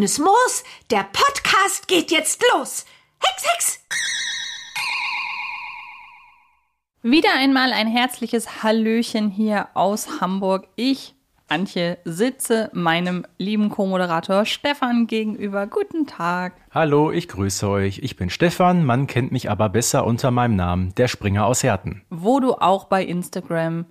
Grünes 0.00 0.18
Moos, 0.18 0.64
der 0.90 1.04
Podcast 1.12 1.86
geht 1.86 2.10
jetzt 2.10 2.42
los. 2.54 2.86
Hex, 3.22 3.44
Hex! 3.52 3.86
Wieder 7.02 7.28
einmal 7.36 7.74
ein 7.74 7.86
herzliches 7.86 8.62
Hallöchen 8.62 9.28
hier 9.28 9.68
aus 9.74 10.22
Hamburg. 10.22 10.68
Ich, 10.74 11.14
Antje, 11.48 11.98
sitze 12.06 12.70
meinem 12.72 13.26
lieben 13.36 13.68
Co-Moderator 13.68 14.46
Stefan 14.46 15.06
gegenüber. 15.06 15.66
Guten 15.66 16.06
Tag. 16.06 16.54
Hallo, 16.70 17.12
ich 17.12 17.28
grüße 17.28 17.68
euch. 17.68 17.98
Ich 17.98 18.16
bin 18.16 18.30
Stefan, 18.30 18.86
man 18.86 19.06
kennt 19.06 19.32
mich 19.32 19.50
aber 19.50 19.68
besser 19.68 20.06
unter 20.06 20.30
meinem 20.30 20.56
Namen, 20.56 20.94
der 20.94 21.08
Springer 21.08 21.44
aus 21.44 21.62
Herten. 21.62 22.00
Wo 22.08 22.40
du 22.40 22.54
auch 22.54 22.84
bei 22.86 23.04
Instagram 23.04 23.84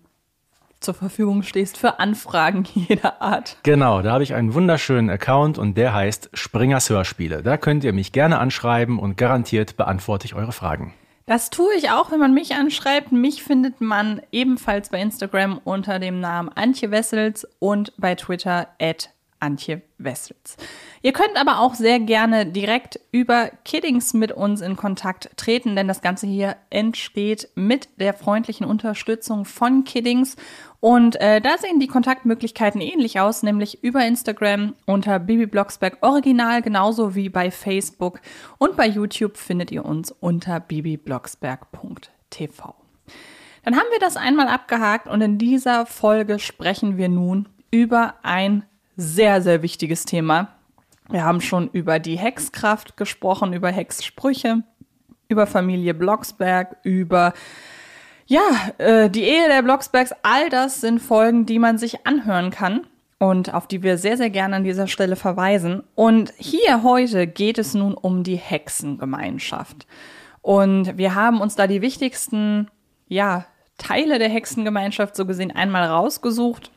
zur 0.80 0.94
Verfügung 0.94 1.44
stehst 1.44 1.78
für 1.78 2.00
Anfragen 2.00 2.66
jeder 2.74 3.22
Art. 3.22 3.58
Genau, 3.64 4.02
da 4.02 4.14
habe 4.14 4.24
ich 4.24 4.34
einen 4.34 4.54
wunderschönen 4.54 5.10
Account 5.10 5.58
und 5.58 5.78
der 5.78 5.94
heißt 5.94 6.30
Springers 6.34 6.90
Hörspiele. 6.90 7.44
Da 7.44 7.58
könnt 7.58 7.84
ihr 7.84 7.94
mich 7.94 8.12
gerne 8.12 8.40
anschreiben 8.40 9.00
und 9.00 9.18
garantiert 9.18 9.78
beantworte 9.78 10.26
ich 10.26 10.36
eure 10.36 10.52
Fragen. 10.52 10.94
Das 11.26 11.52
tue 11.52 11.76
ich 11.78 11.92
auch, 11.92 12.12
wenn 12.12 12.20
man 12.20 12.34
mich 12.34 12.56
anschreibt. 12.56 13.12
Mich 13.12 13.44
findet 13.44 13.82
man 13.82 14.20
ebenfalls 14.32 14.90
bei 14.90 15.00
Instagram 15.00 15.62
unter 15.64 16.00
dem 16.00 16.20
Namen 16.20 16.50
Antje 16.50 16.90
Wessels 16.90 17.48
und 17.60 17.94
bei 17.98 18.16
Twitter 18.16 18.68
at 18.82 19.12
Antje 19.40 19.82
Wessels. 19.98 20.58
Ihr 21.02 21.14
könnt 21.14 21.36
aber 21.36 21.60
auch 21.60 21.74
sehr 21.74 22.00
gerne 22.00 22.46
direkt 22.46 23.00
über 23.12 23.50
Kiddings 23.66 24.14
mit 24.14 24.32
uns 24.32 24.62
in 24.62 24.76
Kontakt 24.76 25.32
treten, 25.38 25.76
denn 25.76 25.88
das 25.88 26.02
Ganze 26.02 26.28
hier 26.28 26.58
entsteht 26.70 27.50
mit 27.56 27.90
der 28.00 28.14
freundlichen 28.14 28.66
Unterstützung 28.66 29.46
von 29.46 29.86
Kiddings. 29.86 30.36
Und 30.82 31.20
äh, 31.22 31.42
da 31.42 31.58
sehen 31.58 31.80
die 31.80 31.88
Kontaktmöglichkeiten 31.88 32.82
ähnlich 32.82 33.20
aus, 33.20 33.44
nämlich 33.44 33.84
über 33.84 34.06
Instagram 34.06 34.74
unter 34.86 35.20
Bibi 35.20 35.46
Blocksberg 35.46 35.98
Original, 36.02 36.62
genauso 36.62 37.16
wie 37.16 37.30
bei 37.30 37.52
Facebook. 37.52 38.22
Und 38.58 38.78
bei 38.78 38.88
YouTube 38.88 39.38
findet 39.38 39.72
ihr 39.72 39.86
uns 39.86 40.12
unter 40.12 40.60
bibiblocksberg.tv. 40.60 42.76
Dann 43.64 43.76
haben 43.76 43.88
wir 43.92 44.00
das 44.00 44.18
einmal 44.18 44.48
abgehakt 44.48 45.08
und 45.08 45.22
in 45.22 45.38
dieser 45.38 45.86
Folge 45.86 46.40
sprechen 46.40 46.98
wir 46.98 47.10
nun 47.10 47.48
über 47.72 48.16
ein 48.24 48.66
sehr, 49.00 49.42
sehr 49.42 49.62
wichtiges 49.62 50.04
Thema. 50.04 50.50
Wir 51.10 51.24
haben 51.24 51.40
schon 51.40 51.70
über 51.70 52.00
die 52.00 52.18
Hexkraft 52.18 52.98
gesprochen, 52.98 53.54
über 53.54 53.70
Hexsprüche, 53.70 54.64
über 55.30 55.48
Familie 55.48 55.94
Blocksberg, 55.94 56.76
über 56.84 57.34
ja, 58.28 58.42
äh, 58.78 59.10
die 59.10 59.24
Ehe 59.24 59.48
der 59.48 59.62
Blocksbergs. 59.62 60.14
All 60.22 60.50
das 60.50 60.82
sind 60.82 61.00
Folgen, 61.00 61.46
die 61.46 61.60
man 61.60 61.78
sich 61.78 62.06
anhören 62.06 62.52
kann 62.52 62.86
und 63.20 63.54
auf 63.54 63.68
die 63.68 63.84
wir 63.84 63.98
sehr, 63.98 64.18
sehr 64.18 64.30
gerne 64.30 64.58
an 64.58 64.64
dieser 64.66 64.88
Stelle 64.88 65.16
verweisen. 65.16 65.82
Und 65.96 66.34
hier 66.38 66.84
heute 66.84 67.26
geht 67.26 67.58
es 67.58 67.74
nun 67.74 67.94
um 67.94 68.24
die 68.24 68.36
Hexengemeinschaft. 68.36 69.88
Und 70.42 70.98
wir 70.98 71.16
haben 71.16 71.40
uns 71.40 71.56
da 71.56 71.68
die 71.68 71.82
wichtigsten, 71.82 72.68
ja, 73.08 73.46
Teile 73.78 74.20
der 74.20 74.30
Hexengemeinschaft 74.30 75.16
so 75.16 75.26
gesehen 75.26 75.56
einmal 75.56 75.88
rausgesucht 75.88 76.70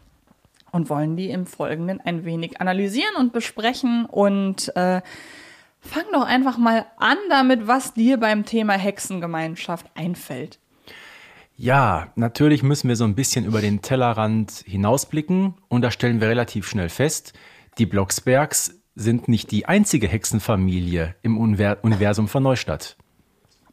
und 0.72 0.90
wollen 0.90 1.16
die 1.16 1.30
im 1.30 1.46
Folgenden 1.46 2.00
ein 2.00 2.24
wenig 2.24 2.60
analysieren 2.60 3.14
und 3.16 3.32
besprechen 3.32 4.06
und 4.06 4.74
äh, 4.74 5.02
fang 5.80 6.04
doch 6.12 6.24
einfach 6.24 6.58
mal 6.58 6.86
an 6.96 7.18
damit, 7.28 7.66
was 7.68 7.94
dir 7.94 8.18
beim 8.18 8.44
Thema 8.44 8.74
Hexengemeinschaft 8.74 9.86
einfällt. 9.94 10.58
Ja, 11.56 12.08
natürlich 12.16 12.62
müssen 12.62 12.88
wir 12.88 12.96
so 12.96 13.04
ein 13.04 13.14
bisschen 13.14 13.44
über 13.44 13.60
den 13.60 13.82
Tellerrand 13.82 14.64
hinausblicken 14.66 15.54
und 15.68 15.82
da 15.82 15.90
stellen 15.90 16.20
wir 16.20 16.28
relativ 16.28 16.66
schnell 16.66 16.88
fest, 16.88 17.34
die 17.78 17.86
Blocksbergs 17.86 18.80
sind 18.94 19.28
nicht 19.28 19.50
die 19.50 19.66
einzige 19.66 20.08
Hexenfamilie 20.08 21.14
im 21.22 21.38
Universum 21.38 22.28
von 22.28 22.42
Neustadt. 22.42 22.96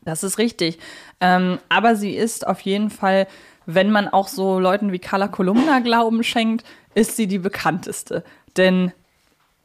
Das 0.03 0.23
ist 0.23 0.37
richtig. 0.37 0.79
Ähm, 1.19 1.59
aber 1.67 1.95
sie 1.95 2.15
ist 2.15 2.47
auf 2.47 2.61
jeden 2.61 2.89
Fall, 2.89 3.27
wenn 3.65 3.91
man 3.91 4.07
auch 4.07 4.27
so 4.27 4.59
Leuten 4.59 4.91
wie 4.91 4.99
Carla 4.99 5.27
Kolumna 5.27 5.79
Glauben 5.79 6.23
schenkt, 6.23 6.65
ist 6.95 7.15
sie 7.15 7.27
die 7.27 7.39
bekannteste. 7.39 8.23
Denn 8.57 8.91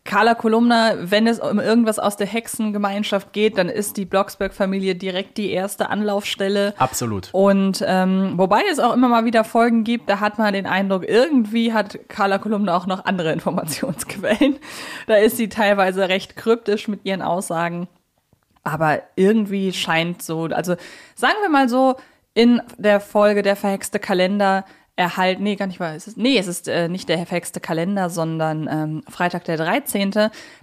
Carla 0.04 0.34
Kolumna, 0.34 1.10
wenn 1.10 1.26
es 1.26 1.40
um 1.40 1.58
irgendwas 1.58 1.98
aus 1.98 2.18
der 2.18 2.26
Hexengemeinschaft 2.26 3.32
geht, 3.32 3.56
dann 3.56 3.70
ist 3.70 3.96
die 3.96 4.04
Blocksberg-Familie 4.04 4.96
direkt 4.96 5.38
die 5.38 5.50
erste 5.50 5.88
Anlaufstelle. 5.88 6.74
Absolut. 6.76 7.30
Und 7.32 7.82
ähm, 7.86 8.34
wobei 8.36 8.60
es 8.70 8.78
auch 8.78 8.92
immer 8.92 9.08
mal 9.08 9.24
wieder 9.24 9.44
Folgen 9.44 9.82
gibt, 9.82 10.10
da 10.10 10.20
hat 10.20 10.36
man 10.36 10.52
den 10.52 10.66
Eindruck, 10.66 11.08
irgendwie 11.08 11.72
hat 11.72 11.98
Carla 12.08 12.36
Kolumna 12.36 12.76
auch 12.76 12.86
noch 12.86 13.06
andere 13.06 13.32
Informationsquellen. 13.32 14.58
Da 15.06 15.16
ist 15.16 15.36
sie 15.36 15.48
teilweise 15.48 16.08
recht 16.08 16.36
kryptisch 16.36 16.88
mit 16.88 17.04
ihren 17.04 17.22
Aussagen. 17.22 17.88
Aber 18.62 19.02
irgendwie 19.16 19.72
scheint 19.72 20.22
so, 20.22 20.44
also 20.44 20.76
sagen 21.14 21.36
wir 21.42 21.50
mal 21.50 21.68
so, 21.68 21.96
in 22.34 22.60
der 22.78 23.00
Folge 23.00 23.42
Der 23.42 23.56
verhexte 23.56 23.98
Kalender 23.98 24.64
erhalten, 24.96 25.42
nee, 25.42 25.56
gar 25.56 25.66
nicht 25.66 25.80
wahr, 25.80 25.94
es 25.94 26.06
ist, 26.06 26.16
nee, 26.16 26.38
es 26.38 26.46
ist 26.46 26.68
äh, 26.68 26.88
nicht 26.88 27.08
der 27.08 27.26
verhexte 27.26 27.60
Kalender, 27.60 28.10
sondern 28.10 28.68
ähm, 28.70 29.02
Freitag 29.08 29.44
der 29.44 29.56
13. 29.56 30.12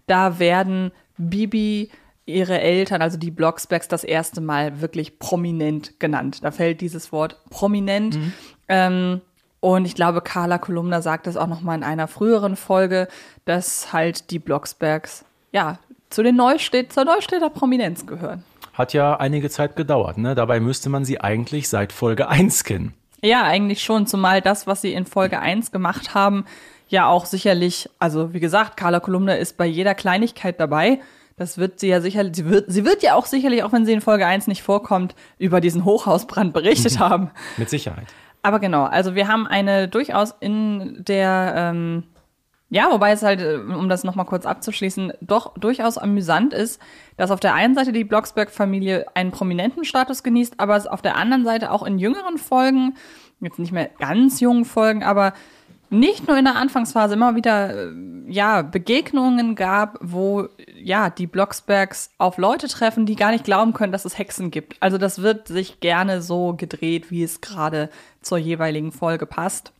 Da 0.07 0.39
werden 0.39 0.91
Bibi, 1.17 1.89
ihre 2.25 2.59
Eltern, 2.59 3.01
also 3.01 3.17
die 3.17 3.31
Blocksbergs, 3.31 3.87
das 3.87 4.03
erste 4.03 4.41
Mal 4.41 4.81
wirklich 4.81 5.19
prominent 5.19 5.99
genannt. 5.99 6.43
Da 6.43 6.51
fällt 6.51 6.81
dieses 6.81 7.11
Wort 7.11 7.37
prominent. 7.49 8.15
Mhm. 8.15 8.33
Ähm, 8.67 9.21
und 9.59 9.85
ich 9.85 9.95
glaube, 9.95 10.21
Carla 10.21 10.57
Kolumna 10.57 11.01
sagt 11.01 11.27
es 11.27 11.37
auch 11.37 11.47
noch 11.47 11.61
mal 11.61 11.75
in 11.75 11.83
einer 11.83 12.07
früheren 12.07 12.55
Folge, 12.55 13.07
dass 13.45 13.93
halt 13.93 14.31
die 14.31 14.39
Blocksbergs, 14.39 15.25
ja, 15.51 15.79
zu 16.09 16.23
den 16.23 16.35
Neustädt, 16.35 16.91
zur 16.91 17.05
Neustädter 17.05 17.49
Prominenz 17.49 18.05
gehören. 18.05 18.43
Hat 18.73 18.93
ja 18.93 19.17
einige 19.17 19.49
Zeit 19.49 19.75
gedauert, 19.75 20.17
ne? 20.17 20.33
Dabei 20.33 20.59
müsste 20.59 20.89
man 20.89 21.05
sie 21.05 21.21
eigentlich 21.21 21.69
seit 21.69 21.91
Folge 21.91 22.27
1 22.27 22.63
kennen. 22.63 22.93
Ja, 23.23 23.43
eigentlich 23.43 23.83
schon, 23.83 24.07
zumal 24.07 24.41
das, 24.41 24.65
was 24.67 24.81
sie 24.81 24.93
in 24.93 25.05
Folge 25.05 25.39
1 25.39 25.71
gemacht 25.71 26.15
haben, 26.15 26.45
ja 26.87 27.07
auch 27.07 27.25
sicherlich, 27.25 27.89
also 27.99 28.33
wie 28.33 28.39
gesagt, 28.39 28.77
Carla 28.77 28.99
Kolumna 28.99 29.35
ist 29.35 29.57
bei 29.57 29.65
jeder 29.65 29.95
Kleinigkeit 29.95 30.59
dabei. 30.59 30.99
Das 31.37 31.57
wird 31.57 31.79
sie 31.79 31.87
ja 31.87 32.01
sicherlich, 32.01 32.35
sie 32.35 32.45
wird, 32.45 32.71
sie 32.71 32.83
wird 32.83 33.03
ja 33.03 33.15
auch 33.15 33.25
sicherlich, 33.25 33.63
auch 33.63 33.71
wenn 33.71 33.85
sie 33.85 33.93
in 33.93 34.01
Folge 34.01 34.25
1 34.25 34.47
nicht 34.47 34.63
vorkommt, 34.63 35.15
über 35.37 35.61
diesen 35.61 35.85
Hochhausbrand 35.85 36.53
berichtet 36.53 36.99
haben. 36.99 37.31
Mit 37.57 37.69
Sicherheit. 37.69 38.07
Aber 38.43 38.59
genau, 38.59 38.83
also 38.83 39.15
wir 39.15 39.27
haben 39.27 39.47
eine 39.47 39.87
durchaus 39.87 40.33
in 40.39 41.03
der, 41.05 41.53
ähm, 41.55 42.03
ja, 42.71 42.89
wobei 42.89 43.11
es 43.11 43.21
halt, 43.21 43.41
äh, 43.41 43.57
um 43.57 43.89
das 43.89 44.05
nochmal 44.05 44.25
kurz 44.25 44.45
abzuschließen, 44.45 45.11
doch 45.19 45.53
durchaus 45.55 45.97
amüsant 45.97 46.53
ist, 46.53 46.81
dass 47.17 47.29
auf 47.29 47.41
der 47.41 47.53
einen 47.53 47.75
Seite 47.75 47.91
die 47.91 48.05
Blocksberg-Familie 48.05 49.07
einen 49.13 49.31
prominenten 49.31 49.83
Status 49.83 50.23
genießt, 50.23 50.55
aber 50.57 50.77
es 50.77 50.87
auf 50.87 51.01
der 51.01 51.17
anderen 51.17 51.43
Seite 51.43 51.71
auch 51.71 51.83
in 51.83 51.99
jüngeren 51.99 52.37
Folgen, 52.37 52.95
jetzt 53.41 53.59
nicht 53.59 53.73
mehr 53.73 53.89
ganz 53.99 54.39
jungen 54.39 54.63
Folgen, 54.63 55.03
aber 55.03 55.33
nicht 55.89 56.29
nur 56.29 56.37
in 56.37 56.45
der 56.45 56.55
Anfangsphase 56.55 57.15
immer 57.15 57.35
wieder 57.35 57.75
äh, 57.75 57.91
ja 58.29 58.61
Begegnungen 58.61 59.55
gab, 59.55 59.97
wo 59.99 60.47
ja 60.73 61.09
die 61.09 61.27
Blocksbergs 61.27 62.11
auf 62.17 62.37
Leute 62.37 62.69
treffen, 62.69 63.05
die 63.05 63.17
gar 63.17 63.31
nicht 63.31 63.43
glauben 63.43 63.73
können, 63.73 63.91
dass 63.91 64.05
es 64.05 64.17
Hexen 64.17 64.49
gibt. 64.49 64.77
Also 64.79 64.97
das 64.97 65.21
wird 65.21 65.49
sich 65.49 65.81
gerne 65.81 66.21
so 66.21 66.53
gedreht, 66.53 67.11
wie 67.11 67.23
es 67.23 67.41
gerade 67.41 67.89
zur 68.21 68.37
jeweiligen 68.37 68.93
Folge 68.93 69.25
passt. 69.25 69.73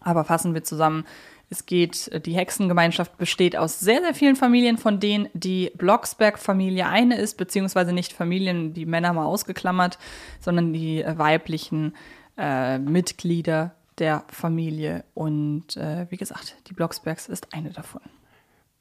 Aber 0.00 0.24
fassen 0.24 0.54
wir 0.54 0.64
zusammen. 0.64 1.04
Es 1.54 1.66
geht, 1.66 2.08
äh, 2.08 2.20
die 2.20 2.34
Hexengemeinschaft 2.34 3.16
besteht 3.16 3.56
aus 3.56 3.78
sehr, 3.78 4.00
sehr 4.00 4.14
vielen 4.14 4.34
Familien, 4.34 4.76
von 4.76 4.98
denen 4.98 5.28
die 5.34 5.70
Blocksberg-Familie 5.76 6.88
eine 6.88 7.16
ist, 7.16 7.36
beziehungsweise 7.36 7.92
nicht 7.92 8.12
Familien, 8.12 8.74
die 8.74 8.86
Männer 8.86 9.12
mal 9.12 9.24
ausgeklammert, 9.24 9.98
sondern 10.40 10.72
die 10.72 11.02
äh, 11.02 11.16
weiblichen 11.16 11.94
äh, 12.36 12.78
Mitglieder 12.78 13.76
der 13.98 14.24
Familie. 14.28 15.04
Und 15.14 15.76
äh, 15.76 16.06
wie 16.10 16.16
gesagt, 16.16 16.56
die 16.66 16.74
Blocksbergs 16.74 17.28
ist 17.28 17.54
eine 17.54 17.70
davon. 17.70 18.02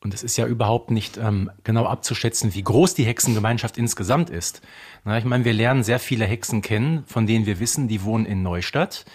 Und 0.04 0.14
es 0.14 0.22
ist 0.22 0.36
ja 0.36 0.46
überhaupt 0.46 0.92
nicht 0.92 1.18
ähm, 1.18 1.50
genau 1.64 1.86
abzuschätzen, 1.86 2.54
wie 2.54 2.64
groß 2.64 2.94
die 2.94 3.06
Hexengemeinschaft 3.06 3.78
insgesamt 3.78 4.30
ist. 4.30 4.62
Na, 5.06 5.18
ich 5.18 5.24
meine, 5.24 5.46
wir 5.46 5.54
lernen 5.54 5.84
sehr 5.84 6.00
viele 6.00 6.26
Hexen 6.26 6.62
kennen, 6.62 7.04
von 7.08 7.26
denen 7.26 7.46
wir 7.46 7.60
wissen, 7.62 7.88
die 7.88 8.04
wohnen 8.04 8.26
in 8.26 8.44
Neustadt. 8.44 9.06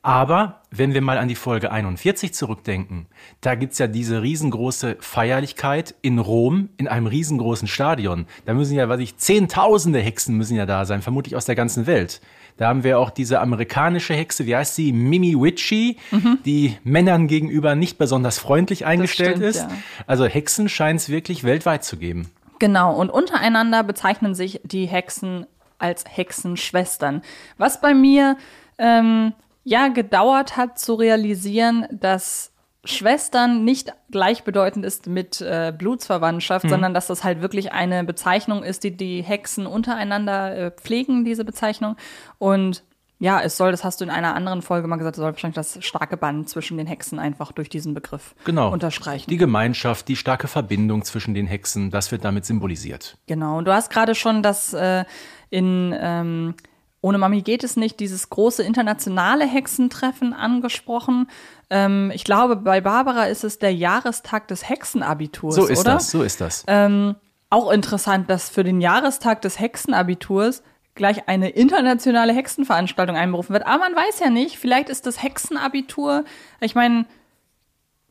Aber 0.00 0.62
wenn 0.70 0.94
wir 0.94 1.02
mal 1.02 1.18
an 1.18 1.28
die 1.28 1.34
Folge 1.34 1.70
41 1.70 2.32
zurückdenken, 2.32 3.06
da 3.42 3.56
gibt's 3.56 3.78
ja 3.78 3.88
diese 3.88 4.22
riesengroße 4.22 4.96
Feierlichkeit 5.00 5.94
in 6.00 6.18
Rom 6.18 6.70
in 6.78 6.88
einem 6.88 7.06
riesengroßen 7.06 7.68
Stadion. 7.68 8.26
Da 8.46 8.54
müssen 8.54 8.74
ja, 8.74 8.88
weiß 8.88 9.00
ich, 9.00 9.18
Zehntausende 9.18 10.00
Hexen 10.00 10.36
müssen 10.36 10.56
ja 10.56 10.64
da 10.64 10.86
sein, 10.86 11.02
vermutlich 11.02 11.36
aus 11.36 11.44
der 11.44 11.56
ganzen 11.56 11.86
Welt. 11.86 12.22
Da 12.58 12.66
haben 12.68 12.82
wir 12.82 12.98
auch 12.98 13.10
diese 13.10 13.40
amerikanische 13.40 14.14
Hexe, 14.14 14.44
wie 14.44 14.54
heißt 14.54 14.74
sie? 14.74 14.92
Mimi 14.92 15.40
Witchy, 15.40 15.96
mhm. 16.10 16.38
die 16.44 16.76
Männern 16.82 17.28
gegenüber 17.28 17.76
nicht 17.76 17.98
besonders 17.98 18.38
freundlich 18.38 18.84
eingestellt 18.84 19.36
stimmt, 19.36 19.44
ist. 19.44 19.62
Ja. 19.62 19.68
Also 20.08 20.26
Hexen 20.26 20.68
scheint 20.68 21.00
es 21.00 21.08
wirklich 21.08 21.44
weltweit 21.44 21.84
zu 21.84 21.96
geben. 21.96 22.30
Genau, 22.58 22.94
und 22.94 23.10
untereinander 23.10 23.84
bezeichnen 23.84 24.34
sich 24.34 24.60
die 24.64 24.86
Hexen 24.86 25.46
als 25.78 26.04
Hexenschwestern. 26.08 27.22
Was 27.56 27.80
bei 27.80 27.94
mir 27.94 28.36
ähm, 28.78 29.32
ja 29.62 29.86
gedauert 29.86 30.56
hat 30.56 30.80
zu 30.80 30.94
realisieren, 30.94 31.86
dass 31.92 32.50
Schwestern 32.84 33.64
nicht 33.64 33.92
gleichbedeutend 34.10 34.84
ist 34.84 35.06
mit 35.08 35.40
äh, 35.40 35.72
Blutsverwandtschaft, 35.76 36.64
Mhm. 36.64 36.70
sondern 36.70 36.94
dass 36.94 37.06
das 37.08 37.24
halt 37.24 37.40
wirklich 37.42 37.72
eine 37.72 38.04
Bezeichnung 38.04 38.62
ist, 38.62 38.84
die 38.84 38.96
die 38.96 39.22
Hexen 39.22 39.66
untereinander 39.66 40.56
äh, 40.56 40.70
pflegen, 40.70 41.24
diese 41.24 41.44
Bezeichnung. 41.44 41.96
Und 42.38 42.84
ja, 43.20 43.40
es 43.40 43.56
soll, 43.56 43.72
das 43.72 43.82
hast 43.82 44.00
du 44.00 44.04
in 44.04 44.10
einer 44.10 44.36
anderen 44.36 44.62
Folge 44.62 44.86
mal 44.86 44.94
gesagt, 44.96 45.16
es 45.16 45.20
soll 45.20 45.32
wahrscheinlich 45.32 45.56
das 45.56 45.78
starke 45.84 46.16
Band 46.16 46.48
zwischen 46.48 46.76
den 46.78 46.86
Hexen 46.86 47.18
einfach 47.18 47.50
durch 47.50 47.68
diesen 47.68 47.92
Begriff 47.92 48.36
Genau. 48.44 48.72
unterstreichen. 48.72 49.28
Die 49.28 49.36
Gemeinschaft, 49.38 50.06
die 50.06 50.14
starke 50.14 50.46
Verbindung 50.46 51.02
zwischen 51.04 51.34
den 51.34 51.48
Hexen, 51.48 51.90
das 51.90 52.12
wird 52.12 52.24
damit 52.24 52.46
symbolisiert. 52.46 53.16
Genau. 53.26 53.58
Und 53.58 53.64
du 53.64 53.72
hast 53.74 53.90
gerade 53.90 54.14
schon 54.14 54.44
das 54.44 54.72
äh, 54.72 55.04
in 55.50 55.92
ähm, 56.00 56.54
Ohne 57.00 57.18
Mami 57.18 57.42
geht 57.42 57.62
es 57.62 57.76
nicht, 57.76 58.00
dieses 58.00 58.28
große 58.28 58.62
internationale 58.62 59.46
Hexentreffen 59.46 60.32
angesprochen. 60.32 61.28
Ähm, 61.70 62.10
ich 62.14 62.24
glaube, 62.24 62.56
bei 62.56 62.80
Barbara 62.80 63.24
ist 63.24 63.44
es 63.44 63.58
der 63.58 63.72
Jahrestag 63.72 64.48
des 64.48 64.68
Hexenabiturs, 64.68 65.54
So 65.54 65.66
ist 65.66 65.80
oder? 65.80 65.94
das, 65.94 66.10
so 66.10 66.22
ist 66.22 66.40
das. 66.40 66.64
Ähm, 66.66 67.14
auch 67.50 67.70
interessant, 67.70 68.28
dass 68.28 68.50
für 68.50 68.64
den 68.64 68.80
Jahrestag 68.80 69.42
des 69.42 69.60
Hexenabiturs 69.60 70.62
gleich 70.94 71.28
eine 71.28 71.50
internationale 71.50 72.32
Hexenveranstaltung 72.34 73.16
einberufen 73.16 73.52
wird. 73.52 73.66
Aber 73.66 73.78
man 73.78 73.94
weiß 73.94 74.18
ja 74.20 74.30
nicht, 74.30 74.58
vielleicht 74.58 74.88
ist 74.88 75.06
das 75.06 75.22
Hexenabitur, 75.22 76.24
ich 76.60 76.74
meine, 76.74 77.06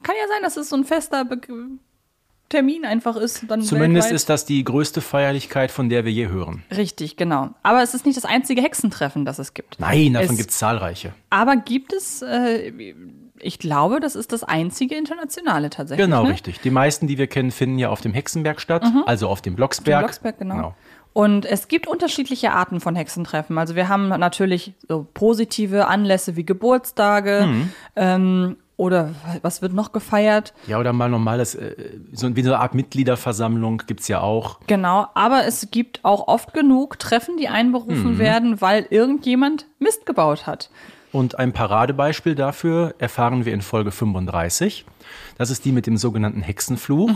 kann 0.01 0.15
ja 0.19 0.27
sein, 0.27 0.41
dass 0.41 0.57
es 0.57 0.69
so 0.69 0.77
ein 0.77 0.85
fester 0.85 1.25
Be 1.25 1.39
Termin 2.49 2.85
einfach 2.85 3.15
ist. 3.15 3.43
Dann 3.49 3.61
Zumindest 3.61 4.05
weltweit. 4.05 4.15
ist 4.15 4.29
das 4.29 4.45
die 4.45 4.63
größte 4.63 5.01
Feierlichkeit, 5.01 5.71
von 5.71 5.89
der 5.89 6.05
wir 6.05 6.11
je 6.11 6.27
hören. 6.29 6.63
Richtig, 6.75 7.17
genau. 7.17 7.49
Aber 7.63 7.83
es 7.83 7.93
ist 7.93 8.05
nicht 8.05 8.15
das 8.17 8.25
einzige 8.25 8.61
Hexentreffen, 8.61 9.25
das 9.25 9.39
es 9.39 9.53
gibt. 9.53 9.79
Nein, 9.79 10.13
davon 10.13 10.37
gibt 10.37 10.51
es 10.51 10.57
zahlreiche. 10.57 11.13
Aber 11.29 11.55
gibt 11.57 11.91
es, 11.93 12.21
äh, 12.21 12.71
ich 13.39 13.59
glaube, 13.59 13.99
das 13.99 14.15
ist 14.15 14.31
das 14.31 14.43
einzige 14.43 14.95
internationale 14.95 15.69
tatsächlich. 15.69 16.05
Genau, 16.05 16.23
ne? 16.23 16.29
richtig. 16.31 16.59
Die 16.61 16.71
meisten, 16.71 17.07
die 17.07 17.17
wir 17.17 17.27
kennen, 17.27 17.51
finden 17.51 17.77
ja 17.79 17.89
auf 17.89 18.01
dem 18.01 18.13
Hexenberg 18.13 18.61
statt, 18.61 18.83
also 19.05 19.27
auf 19.27 19.41
dem 19.41 19.55
Blocksberg. 19.55 19.99
Blocksberg, 20.01 20.39
genau. 20.39 20.75
Und 21.13 21.45
es 21.45 21.67
gibt 21.67 21.87
unterschiedliche 21.87 22.51
Arten 22.51 22.79
von 22.79 22.95
Hexentreffen. 22.95 23.57
Also 23.57 23.75
wir 23.75 23.89
haben 23.89 24.07
natürlich 24.09 24.73
so 24.87 25.07
positive 25.15 25.87
Anlässe 25.87 26.35
wie 26.35 26.45
Geburtstage 26.45 27.45
Mhm. 27.47 27.69
ähm, 27.95 28.57
oder 28.77 29.13
was 29.41 29.61
wird 29.61 29.73
noch 29.73 29.91
gefeiert? 29.91 30.53
Ja, 30.67 30.79
oder 30.79 30.93
mal 30.93 31.09
normales, 31.09 31.55
äh, 31.55 31.75
so 32.13 32.35
wie 32.35 32.43
so 32.43 32.51
eine 32.53 32.59
Art 32.61 32.75
Mitgliederversammlung 32.75 33.83
gibt's 33.87 34.07
ja 34.07 34.21
auch. 34.21 34.59
Genau, 34.67 35.07
aber 35.15 35.45
es 35.45 35.69
gibt 35.71 35.99
auch 36.05 36.27
oft 36.27 36.53
genug 36.53 36.99
Treffen, 36.99 37.37
die 37.37 37.47
einberufen 37.49 38.13
Mhm. 38.13 38.19
werden, 38.19 38.61
weil 38.61 38.85
irgendjemand 38.89 39.65
Mist 39.79 40.05
gebaut 40.05 40.45
hat. 40.47 40.69
Und 41.11 41.39
ein 41.39 41.53
Paradebeispiel 41.53 42.35
dafür 42.35 42.93
erfahren 42.99 43.45
wir 43.45 43.53
in 43.53 43.61
Folge 43.61 43.91
35. 43.91 44.85
Das 45.37 45.49
ist 45.49 45.65
die 45.65 45.71
mit 45.71 45.87
dem 45.87 45.97
sogenannten 45.97 46.41
Hexenfluch. 46.41 47.09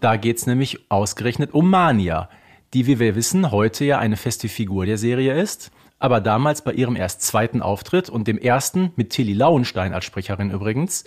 Da 0.00 0.16
geht's 0.16 0.46
nämlich 0.46 0.90
ausgerechnet 0.90 1.54
um 1.54 1.70
Mania, 1.70 2.28
die, 2.74 2.86
wie 2.86 2.98
wir 2.98 3.14
wissen, 3.14 3.50
heute 3.50 3.84
ja 3.84 3.98
eine 3.98 4.16
feste 4.16 4.48
Figur 4.48 4.84
der 4.86 4.98
Serie 4.98 5.40
ist. 5.40 5.70
Aber 5.98 6.20
damals 6.20 6.62
bei 6.62 6.72
ihrem 6.72 6.96
erst 6.96 7.22
zweiten 7.22 7.62
Auftritt 7.62 8.08
und 8.08 8.28
dem 8.28 8.38
ersten 8.38 8.92
mit 8.96 9.10
Tilly 9.10 9.32
Lauenstein 9.32 9.92
als 9.92 10.04
Sprecherin 10.04 10.50
übrigens, 10.50 11.04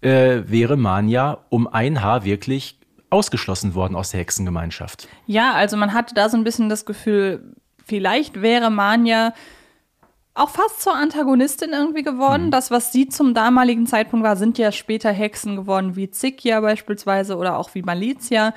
äh, 0.00 0.42
wäre 0.46 0.76
Mania 0.76 1.38
um 1.48 1.66
ein 1.66 2.02
Haar 2.02 2.24
wirklich 2.24 2.78
ausgeschlossen 3.10 3.74
worden 3.74 3.94
aus 3.94 4.10
der 4.10 4.20
Hexengemeinschaft. 4.20 5.08
Ja, 5.26 5.52
also 5.52 5.76
man 5.76 5.92
hatte 5.92 6.14
da 6.14 6.28
so 6.28 6.36
ein 6.36 6.44
bisschen 6.44 6.68
das 6.68 6.84
Gefühl, 6.84 7.54
vielleicht 7.84 8.42
wäre 8.42 8.70
Manja 8.70 9.32
auch 10.34 10.50
fast 10.50 10.82
zur 10.82 10.94
Antagonistin 10.94 11.70
irgendwie 11.70 12.02
geworden. 12.02 12.50
Das, 12.50 12.70
was 12.70 12.92
sie 12.92 13.08
zum 13.08 13.32
damaligen 13.32 13.86
Zeitpunkt 13.86 14.24
war, 14.24 14.36
sind 14.36 14.58
ja 14.58 14.70
später 14.70 15.10
Hexen 15.10 15.56
geworden, 15.56 15.96
wie 15.96 16.10
Zikia 16.10 16.60
beispielsweise 16.60 17.36
oder 17.36 17.56
auch 17.56 17.74
wie 17.74 17.82
Malizia. 17.82 18.52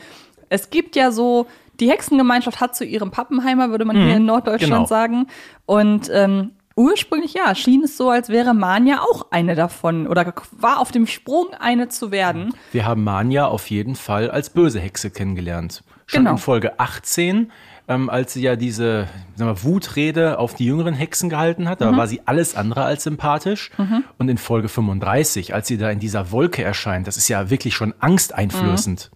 Es 0.50 0.72
gibt 0.72 0.96
ja 0.98 1.12
so, 1.12 1.48
die 1.80 1.90
Hexengemeinschaft 1.90 2.60
hat 2.60 2.76
zu 2.76 2.86
ihrem 2.86 3.12
Pappenheimer, 3.12 3.70
würde 3.70 3.86
man 3.86 3.96
hier 3.96 4.18
in 4.18 4.26
Norddeutschland 4.26 4.74
genau. 4.74 4.86
sagen. 4.86 5.28
Und 5.66 6.10
ähm, 6.14 6.52
ursprünglich, 6.76 7.34
ja, 7.34 7.54
schien 7.56 7.84
es 7.84 7.98
so, 7.98 8.10
als 8.10 8.30
wäre 8.30 8.54
Manja 8.54 9.02
auch 9.02 9.28
eine 9.32 9.56
davon 9.56 10.08
oder 10.08 10.34
war 10.52 10.80
auf 10.80 10.92
dem 10.92 11.08
Sprung, 11.08 11.48
eine 11.60 11.90
zu 11.90 12.12
werden. 12.12 12.54
Wir 12.72 12.86
haben 12.86 13.04
Manja 13.04 13.46
auf 13.48 13.70
jeden 13.70 13.96
Fall 13.96 14.30
als 14.32 14.50
böse 14.50 14.80
Hexe 14.80 15.10
kennengelernt. 15.12 15.84
Schon 16.06 16.22
Genau. 16.22 16.32
in 16.32 16.38
Folge 16.38 16.80
18, 16.80 17.52
ähm, 17.88 18.10
als 18.10 18.34
sie 18.34 18.42
ja 18.42 18.56
diese 18.56 19.08
wir, 19.38 19.64
Wutrede 19.64 20.40
auf 20.40 20.54
die 20.54 20.66
jüngeren 20.66 20.94
Hexen 20.94 21.30
gehalten 21.30 21.68
hat, 21.68 21.80
Mhm. 21.80 21.86
da 21.86 21.98
war 21.98 22.08
sie 22.08 22.22
alles 22.26 22.56
andere 22.56 22.84
als 22.84 23.04
sympathisch. 23.04 23.72
Und 24.18 24.30
in 24.30 24.38
Folge 24.38 24.70
35, 24.70 25.54
als 25.54 25.68
sie 25.68 25.78
da 25.78 25.90
in 25.90 26.00
dieser 26.00 26.32
Wolke 26.32 26.64
erscheint, 26.64 27.08
das 27.08 27.18
ist 27.18 27.28
ja 27.28 27.50
wirklich 27.50 27.74
schon 27.76 27.94
angsteinflößend. 28.00 29.12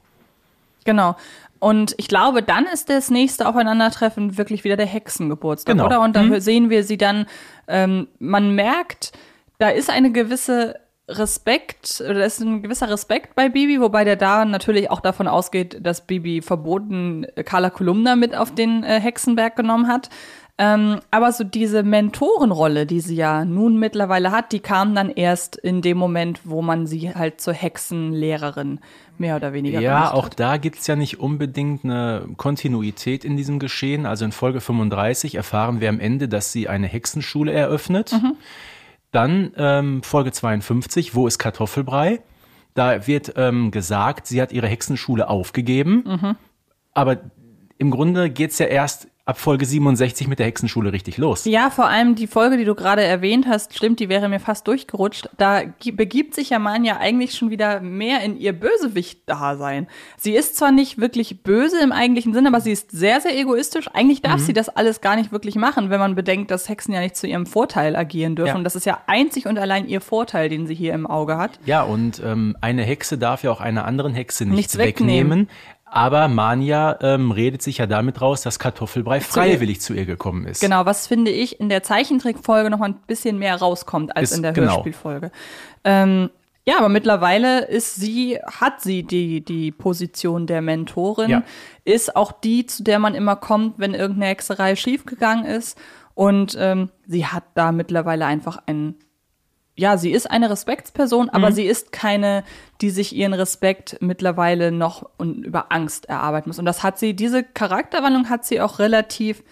Genau. 0.86 1.15
Und 1.63 1.95
ich 1.98 2.10
glaube, 2.10 2.44
dann 2.44 2.65
ist 2.65 2.89
das 2.89 3.10
nächste 3.10 3.48
Aufeinandertreffen 3.48 4.38
wirklich 4.38 4.65
wieder 4.65 4.75
der 4.75 4.86
Hexengeburtstag, 4.86 5.75
Genau. 5.75 5.86
oder? 5.86 6.01
Und 6.01 6.13
da 6.13 6.42
sehen 6.42 6.69
wir 6.69 6.83
sie 6.83 6.98
dann, 6.98 7.25
ähm, 7.69 8.10
man 8.19 8.54
merkt, 8.54 9.13
da 9.60 9.69
ist 9.69 9.89
eine 9.89 10.12
gewisse 10.12 10.75
Respekt, 11.07 12.01
oder 12.01 12.25
ist 12.25 12.42
ein 12.42 12.62
gewisser 12.63 12.89
Respekt 12.89 13.36
bei 13.36 13.48
Bibi, 13.48 13.80
wobei 13.80 14.04
der 14.04 14.18
da 14.18 14.44
natürlich 14.44 14.92
auch 14.92 15.00
davon 15.00 15.27
ausgeht, 15.27 15.77
dass 15.81 16.06
Bibi 16.06 16.42
verboten 16.42 17.25
äh, 17.36 17.44
Carla 17.44 17.69
Kolumna 17.69 18.18
mit 18.18 18.36
auf 18.36 18.54
den 18.54 18.83
äh, 18.83 19.00
Hexenberg 19.00 19.56
genommen 19.56 19.88
hat. 19.88 20.10
Ähm, 20.60 21.00
aber 21.10 21.32
so 21.32 21.44
diese 21.44 21.82
Mentorenrolle, 21.82 22.86
die 22.86 23.00
sie 23.00 23.16
ja 23.16 23.44
nun 23.44 23.78
mittlerweile 23.80 24.32
hat, 24.32 24.52
die 24.52 24.60
kam 24.60 24.94
dann 24.94 25.10
erst 25.10 25.56
in 25.56 25.82
dem 25.82 25.98
Moment, 25.98 26.42
wo 26.44 26.62
man 26.62 26.86
sie 26.86 27.16
halt 27.16 27.42
zur 27.42 27.54
Hexenlehrerin 27.54 28.80
mehr 29.18 29.36
oder 29.36 29.54
weniger 29.54 29.80
Ja, 29.80 30.12
auch 30.12 30.26
hat. 30.26 30.40
da 30.40 30.58
gibt's 30.58 30.86
ja 30.86 30.96
nicht 30.96 31.20
unbedingt 31.20 31.84
eine 31.84 32.28
Kontinuität 32.38 33.26
in 33.26 33.36
diesem 33.36 33.58
Geschehen. 33.58 34.06
Also 34.06 34.26
in 34.26 34.32
Folge 34.32 34.62
35 34.62 35.36
erfahren 35.36 35.82
wir 35.82 35.90
am 35.90 36.00
Ende, 36.00 36.28
dass 36.28 36.52
sie 36.52 36.70
eine 36.70 36.88
Hexenschule 36.88 37.52
eröffnet. 37.52 38.16
Dann 39.12 39.52
ähm, 39.58 40.04
Folge 40.04 40.32
52, 40.32 41.16
wo 41.16 41.26
ist 41.28 41.40
Kartoffelbrei? 41.40 42.20
Da 42.76 43.06
wird 43.08 43.34
ähm, 43.38 43.72
gesagt, 43.72 44.28
sie 44.28 44.42
hat 44.42 44.52
ihre 44.52 44.68
Hexenschule 44.68 45.30
aufgegeben. 45.30 46.36
Aber 46.94 47.18
im 47.77 47.89
Grunde 47.92 48.30
geht's 48.30 48.60
ja 48.60 48.66
erst 48.68 49.08
ab 49.25 49.39
Folge 49.39 49.65
67 49.65 50.27
mit 50.27 50.39
der 50.39 50.48
Hexenschule 50.48 50.92
richtig 50.92 51.18
los. 51.18 51.46
Ja, 51.46 51.70
vor 51.70 51.86
allem 51.88 52.15
die 52.15 52.27
Folge, 52.27 52.58
die 52.58 52.65
du 52.65 52.75
gerade 52.75 53.03
erwähnt 53.03 53.46
hast, 53.48 53.74
stimmt, 53.74 54.01
die 54.01 54.10
wäre 54.10 54.27
mir 54.27 54.42
fast 54.42 54.68
durchgerutscht. 54.68 55.30
Da 55.38 55.63
gi- 55.63 55.94
begibt 55.94 56.36
sich 56.36 56.50
ja 56.50 56.60
Manja 56.60 56.98
eigentlich 56.98 57.34
schon 57.34 57.50
wieder 57.50 57.80
mehr 57.80 58.22
in 58.22 58.38
ihr 58.38 58.51
Bösewicht-Dasein. 58.53 59.88
Sie 60.18 60.34
ist 60.36 60.58
zwar 60.58 60.72
nicht 60.72 60.98
wirklich 61.00 61.44
böse 61.44 61.80
im 61.82 61.92
eigentlichen 61.92 62.34
Sinn, 62.34 62.48
aber 62.48 62.60
sie 62.62 62.72
ist 62.72 62.92
sehr, 62.92 63.22
sehr 63.22 63.38
egoistisch. 63.38 63.88
Eigentlich 63.94 64.22
darf 64.22 64.42
Mhm. 64.42 64.46
sie 64.46 64.53
das 64.53 64.70
alles 64.70 65.01
gar 65.01 65.15
nicht 65.15 65.32
wirklich 65.32 65.56
machen, 65.56 65.89
wenn 65.89 66.00
man 66.00 66.15
bedenkt, 66.15 66.51
dass 66.51 66.70
Hexen 66.70 66.94
ja 66.94 67.00
nicht 67.00 67.15
zu 67.15 67.27
ihrem 67.27 67.46
Vorteil 67.46 67.96
agieren 67.96 68.36
dürfen. 68.36 68.50
Ja. 68.50 68.56
Und 68.56 68.63
das 68.63 68.75
ist 68.75 68.86
ja 68.86 69.00
einzig 69.08 69.46
und 69.46 69.58
allein 69.58 69.88
ihr 69.88 70.01
Vorteil, 70.01 70.50
den 70.50 70.68
sie 70.68 70.75
hier 70.75 70.94
im 70.94 71.08
Auge 71.08 71.38
hat. 71.38 71.60
Ja, 71.65 71.84
und 71.84 72.22
ähm, 72.25 72.56
eine 72.62 72.84
Hexe 72.84 73.18
darf 73.18 73.44
ja 73.44 73.51
auch 73.51 73.62
einer 73.62 73.86
anderen 73.86 74.13
Hexe 74.13 74.44
nichts, 74.46 74.58
Nichts 74.58 74.77
wegnehmen. 74.77 75.48
wegnehmen. 75.48 75.50
Aber 75.96 76.28
Manja 76.28 76.98
ähm, 77.02 77.30
redet 77.30 77.62
sich 77.62 77.78
ja 77.78 77.86
damit 77.86 78.20
raus, 78.20 78.42
dass 78.42 78.58
Kartoffelbrei 78.58 79.22
freiwillig 79.22 79.80
zu 79.80 79.94
ihr 79.94 80.06
gekommen 80.08 80.48
ist. 80.48 80.60
Genau, 80.60 80.88
was 80.88 81.06
finde 81.06 81.30
ich 81.30 81.60
in 81.60 81.70
der 81.70 81.84
Zeichentrickfolge 81.84 82.72
noch 82.72 82.80
mal 82.80 82.90
ein 82.90 83.00
bisschen 83.06 83.38
mehr 83.38 83.56
rauskommt 83.58 84.18
als 84.18 84.32
Ist- 84.32 84.38
in 84.38 84.44
der 84.44 84.54
genau. 84.54 84.72
Hörspielfolge. 84.78 85.32
Ähm, 85.84 86.32
ja, 86.66 86.80
aber 86.80 86.90
mittlerweile 86.90 87.66
ist 87.66 87.96
sie, 87.98 88.40
hat 88.44 88.82
sie 88.82 89.04
die, 89.04 89.46
die 89.46 89.72
Position 89.72 90.48
der 90.48 90.62
Mentorin, 90.64 91.30
Ja. 91.30 91.44
ist 91.84 92.16
auch 92.16 92.32
die, 92.32 92.66
zu 92.66 92.84
der 92.84 92.98
man 92.98 93.14
immer 93.14 93.36
kommt, 93.36 93.78
wenn 93.78 93.94
irgendeine 93.94 94.28
Hexerei 94.32 94.76
schiefgegangen 94.76 95.46
ist. 95.46 95.78
Und 96.16 96.56
ähm, 96.60 96.90
sie 97.06 97.28
hat 97.28 97.44
da 97.54 97.72
mittlerweile 97.72 98.26
einfach 98.26 98.58
ein, 98.66 98.96
ja, 99.75 99.98
sie 99.98 100.12
ist 100.12 100.30
eine 100.30 100.50
Respektsperson, 100.50 101.30
aber 101.30 101.50
Mhm. 101.50 101.53
sie 101.53 101.63
ist 101.65 101.92
keine, 101.92 102.44
die 102.82 102.89
sich 102.92 103.15
ihren 103.15 103.34
Respekt 103.34 103.98
mittlerweile 104.01 104.72
noch 104.72 105.10
und 105.18 105.44
über 105.46 105.72
Angst 105.72 106.06
erarbeiten 106.06 106.50
muss. 106.50 106.60
Und 106.60 106.65
das 106.65 106.84
hat 106.84 107.00
sie, 107.00 107.15
diese 107.15 107.44
Charakterwandlung 107.44 108.30
hat 108.30 108.46
sie 108.46 108.62
auch 108.62 108.77
relativ 108.80 109.44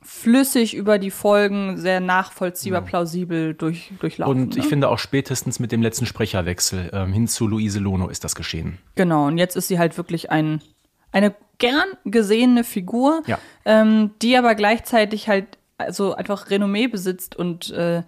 flüssig 0.00 0.74
über 0.74 0.98
die 0.98 1.12
Folgen, 1.12 1.76
sehr 1.76 2.00
nachvollziehbar, 2.00 2.82
plausibel 2.82 3.54
durch, 3.54 3.92
durchlaufen. 4.00 4.42
Und 4.42 4.56
ich 4.56 4.64
ne? 4.64 4.68
finde 4.68 4.88
auch 4.88 4.98
spätestens 4.98 5.60
mit 5.60 5.70
dem 5.70 5.80
letzten 5.80 6.06
Sprecherwechsel 6.06 6.90
ähm, 6.92 7.12
hin 7.12 7.28
zu 7.28 7.46
Luise 7.46 7.78
Lono 7.78 8.08
ist 8.08 8.24
das 8.24 8.34
geschehen. 8.34 8.78
Genau, 8.96 9.26
und 9.28 9.38
jetzt 9.38 9.54
ist 9.56 9.68
sie 9.68 9.78
halt 9.78 9.96
wirklich 9.96 10.30
ein, 10.32 10.60
eine 11.12 11.34
gern 11.58 11.84
gesehene 12.04 12.64
Figur, 12.64 13.22
Ja. 13.26 13.38
ähm, 13.64 14.10
die 14.22 14.36
aber 14.36 14.56
gleichzeitig 14.56 15.28
halt 15.28 15.46
also 15.78 16.14
einfach 16.14 16.50
Renommee 16.50 16.88
besitzt 16.88 17.36
und 17.36 17.70
äh, 17.70 18.02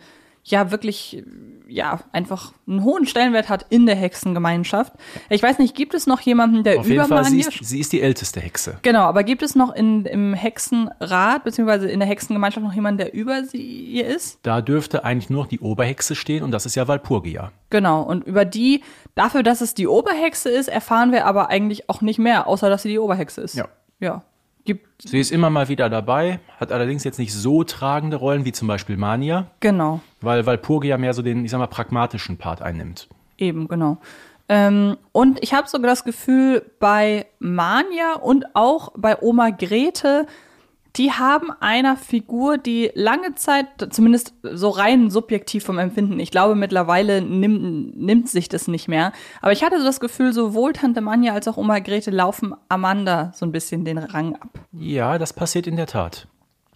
ja 0.45 0.71
wirklich 0.71 1.25
ja 1.67 2.01
einfach 2.13 2.53
einen 2.69 2.85
hohen 2.85 3.07
Stellenwert 3.07 3.49
hat 3.49 3.67
in 3.71 3.87
der 3.87 3.97
Hexengemeinschaft. 3.97 4.93
Ich 5.31 5.43
weiß 5.43 5.59
nicht, 5.59 5.75
gibt 5.75 5.95
es 5.95 6.07
noch 6.07 6.21
jemanden, 6.21 6.63
der 6.63 6.79
Auf 6.79 6.87
über 6.87 6.95
jeden 6.95 7.09
Fall, 7.09 7.25
sie 7.25 7.41
ist, 7.41 7.53
sie 7.63 7.81
ist 7.81 7.93
die 7.93 8.03
älteste 8.03 8.41
Hexe. 8.41 8.79
Genau, 8.83 9.05
aber 9.05 9.25
gibt 9.25 9.43
es 9.43 9.55
noch 9.55 9.75
in, 9.75 10.05
im 10.05 10.35
Hexenrat 10.35 11.43
beziehungsweise 11.45 11.89
in 11.89 12.01
der 12.01 12.09
Hexengemeinschaft 12.09 12.65
noch 12.65 12.75
jemanden, 12.75 12.99
der 12.99 13.15
über 13.15 13.45
sie 13.45 13.63
ihr 13.63 14.07
ist? 14.07 14.39
Da 14.43 14.61
dürfte 14.61 15.05
eigentlich 15.05 15.31
nur 15.31 15.45
noch 15.45 15.49
die 15.49 15.61
Oberhexe 15.61 16.15
stehen 16.15 16.45
und 16.45 16.51
das 16.51 16.67
ist 16.67 16.75
ja 16.75 16.87
Walpurgia. 16.87 17.51
Genau, 17.71 18.03
und 18.03 18.25
über 18.25 18.45
die, 18.45 18.83
dafür, 19.15 19.43
dass 19.43 19.63
es 19.63 19.73
die 19.73 19.89
Oberhexe 19.89 20.51
ist, 20.51 20.69
erfahren 20.69 21.13
wir 21.13 21.25
aber 21.25 21.49
eigentlich 21.49 21.89
auch 21.89 22.03
nicht 22.03 22.19
mehr, 22.19 22.47
außer 22.47 22.69
dass 22.69 22.83
sie 22.83 22.91
die 22.91 22.99
Oberhexe 22.99 23.41
ist. 23.41 23.55
Ja. 23.55 23.69
Ja. 23.99 24.23
Gibt, 24.65 25.03
Sie 25.03 25.21
ist 25.21 25.31
immer 25.31 25.51
mal 25.51 25.69
wieder 25.69 25.91
dabei, 25.91 26.41
hat 26.59 26.73
allerdings 26.73 27.05
jetzt 27.05 27.19
nicht 27.19 27.35
so 27.35 27.65
tragende 27.65 28.17
Rollen 28.17 28.47
wie 28.47 28.53
zum 28.53 28.67
Beispiel 28.67 28.97
Mania, 28.97 29.51
genau, 29.61 30.01
weil 30.23 30.47
Walpurgia 30.47 30.97
mehr 30.97 31.13
so 31.13 31.21
den, 31.21 31.45
ich 31.45 31.51
sag 31.51 31.59
mal, 31.59 31.67
pragmatischen 31.67 32.39
Part 32.39 32.63
einnimmt. 32.63 33.09
eben, 33.37 33.69
genau. 33.69 33.99
Ähm, 34.49 34.97
und 35.13 35.43
ich 35.43 35.55
habe 35.55 35.69
sogar 35.69 35.91
das 35.91 36.05
Gefühl, 36.05 36.71
bei 36.79 37.27
Mania 37.39 38.15
und 38.15 38.55
auch 38.55 38.93
bei 38.97 39.21
Oma 39.21 39.51
Grete, 39.51 40.27
die 40.97 41.13
haben 41.13 41.51
einer 41.61 41.97
Figur, 41.97 42.57
die 42.57 42.91
lange 42.95 43.35
Zeit, 43.35 43.67
zumindest 43.91 44.35
so 44.43 44.69
rein 44.71 45.11
subjektiv 45.11 45.65
vom 45.65 45.79
Empfinden, 45.79 46.21
ich 46.21 46.31
glaube 46.31 46.55
mittlerweile 46.55 47.21
nimmt, 47.21 47.97
nimmt 47.97 48.29
sich 48.29 48.49
das 48.49 48.69
nicht 48.69 48.89
mehr, 48.89 49.13
aber 49.43 49.53
ich 49.53 49.65
hatte 49.65 49.79
so 49.79 49.85
das 49.85 50.01
Gefühl, 50.01 50.33
sowohl 50.33 50.73
Tante 50.73 51.01
Manja 51.01 51.33
als 51.33 51.49
auch 51.49 51.57
Oma 51.57 51.81
Grete 51.81 52.11
laufen 52.11 52.55
Amanda 52.69 53.33
so 53.35 53.45
ein 53.45 53.53
bisschen 53.53 53.85
den 53.85 53.99
Rang 53.99 54.37
ab. 54.37 54.51
Ja, 54.73 55.19
das 55.19 55.33
passiert 55.33 55.67
in 55.67 55.77
der 55.77 55.87
Tat. 55.87 56.29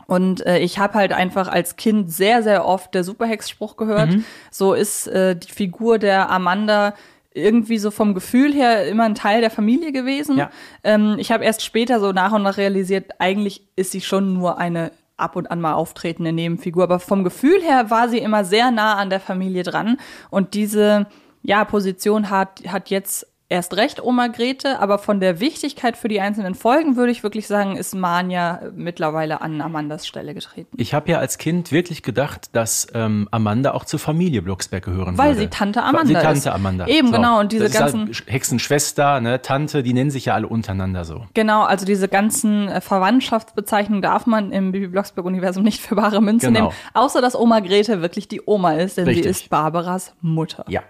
Und 0.07 0.45
äh, 0.47 0.59
ich 0.59 0.79
habe 0.79 0.95
halt 0.95 1.13
einfach 1.13 1.49
als 1.49 1.77
Kind 1.77 2.11
sehr, 2.11 2.43
sehr 2.43 2.65
oft 2.65 2.95
der 2.95 3.05
Superhex-Spruch 3.05 3.77
gehört. 3.77 4.15
So 4.51 4.73
ist 4.73 5.07
äh, 5.07 5.37
die 5.37 5.53
Figur 5.53 5.99
der 5.99 6.31
Amanda 6.31 6.95
irgendwie 7.35 7.79
so 7.79 7.91
vom 7.91 8.15
Gefühl 8.15 8.53
her 8.53 8.87
immer 8.89 9.05
ein 9.05 9.15
Teil 9.15 9.41
der 9.41 9.51
Familie 9.51 9.93
gewesen. 9.93 10.39
Ja. 10.39 10.51
Ähm, 10.83 11.17
ich 11.19 11.31
habe 11.31 11.45
erst 11.45 11.65
später 11.65 12.01
so 12.01 12.13
nach 12.13 12.33
und 12.33 12.43
nach 12.43 12.57
realisiert, 12.57 13.13
eigentlich 13.19 13.69
ist 13.77 13.93
sie 13.93 14.01
schon 14.01 14.35
nur 14.35 14.59
eine 14.59 14.93
ab 15.17 15.37
und 15.37 15.51
an 15.51 15.61
mal 15.61 15.75
auftretende 15.75 16.33
Nebenfigur. 16.33 16.85
Aber 16.85 17.01
vom 17.01 17.25
Gefühl 17.25 17.61
her 17.63 17.91
war 17.91 18.09
sie 18.09 18.19
immer 18.19 18.45
sehr 18.45 18.71
nah 18.71 18.95
an 18.95 19.11
der 19.11 19.21
Familie 19.21 19.65
dran. 19.65 19.99
Und 20.31 20.55
diese 20.55 21.07
ja, 21.43 21.65
Position 21.65 22.31
hat, 22.31 22.63
hat 22.69 22.91
jetzt 22.91 23.27
erst 23.51 23.75
recht 23.77 24.03
Oma 24.03 24.27
Grete, 24.27 24.79
aber 24.81 24.99
von 24.99 25.21
der 25.21 25.41
Wichtigkeit 25.41 25.97
für 25.97 26.09
die 26.09 26.21
einzelnen 26.21 26.55
Folgen 26.55 26.97
würde 26.97 27.11
ich 27.13 27.23
wirklich 27.23 27.47
sagen, 27.47 27.77
ist 27.77 27.95
Manja 27.95 28.61
mittlerweile 28.75 29.41
an 29.41 29.61
Amandas 29.63 30.07
Stelle 30.07 30.35
getreten. 30.35 30.69
Ich 30.77 30.93
habe 30.93 31.11
ja 31.11 31.19
als 31.19 31.39
Kind 31.39 31.73
wirklich 31.73 32.03
gedacht, 32.03 32.51
dass 32.53 32.87
ähm, 32.93 33.27
Amanda 33.31 33.73
auch 33.73 33.85
zur 33.87 33.99
Familie 34.01 34.43
Blocksberg 34.43 34.85
gehören 34.85 35.17
Weil 35.17 35.31
würde. 35.31 35.41
sie 35.41 35.47
Tante 35.49 35.81
Weil 35.81 35.87
Amanda 35.89 36.07
sie 36.07 36.15
ist. 36.15 36.23
Tante 36.23 36.53
Amanda. 36.53 36.87
Eben, 36.89 37.11
genau, 37.11 37.41
und 37.41 37.53
diese 37.53 37.65
das 37.65 37.73
ist 37.73 37.79
ganzen- 37.79 38.07
Halt 38.07 38.25
Hexenschwester, 38.27 39.21
ne, 39.21 39.41
Tante, 39.41 39.83
die 39.83 39.95
nennen 39.95 40.11
sich 40.11 40.27
ja 40.27 40.35
alle 40.35 40.47
untereinander 40.49 41.05
so. 41.07 41.25
Genau, 41.35 41.63
also 41.63 41.87
diese 41.87 42.09
ganzen 42.09 42.69
äh, 42.69 42.81
Verwandtschaftsbezeichnungen 42.83 44.03
darf 44.03 44.27
man 44.27 44.53
im 44.53 44.73
Bibi 44.73 44.89
Blocksberg-Universum 44.89 45.63
nicht 45.63 45.81
für 45.81 45.95
bare 45.95 46.21
Münze 46.21 46.49
Genau. 46.49 46.61
nehmen, 46.67 46.73
außer 46.95 47.21
dass 47.23 47.35
Oma 47.35 47.61
Grete 47.61 48.03
wirklich 48.03 48.29
die 48.29 48.43
Oma 48.45 48.73
ist, 48.75 48.97
denn 48.99 49.05
Richtig. 49.07 49.25
sie 49.25 49.31
ist 49.31 49.51
Barbaras 49.51 50.15
Mutter. 50.21 50.65
Ja. 50.69 50.83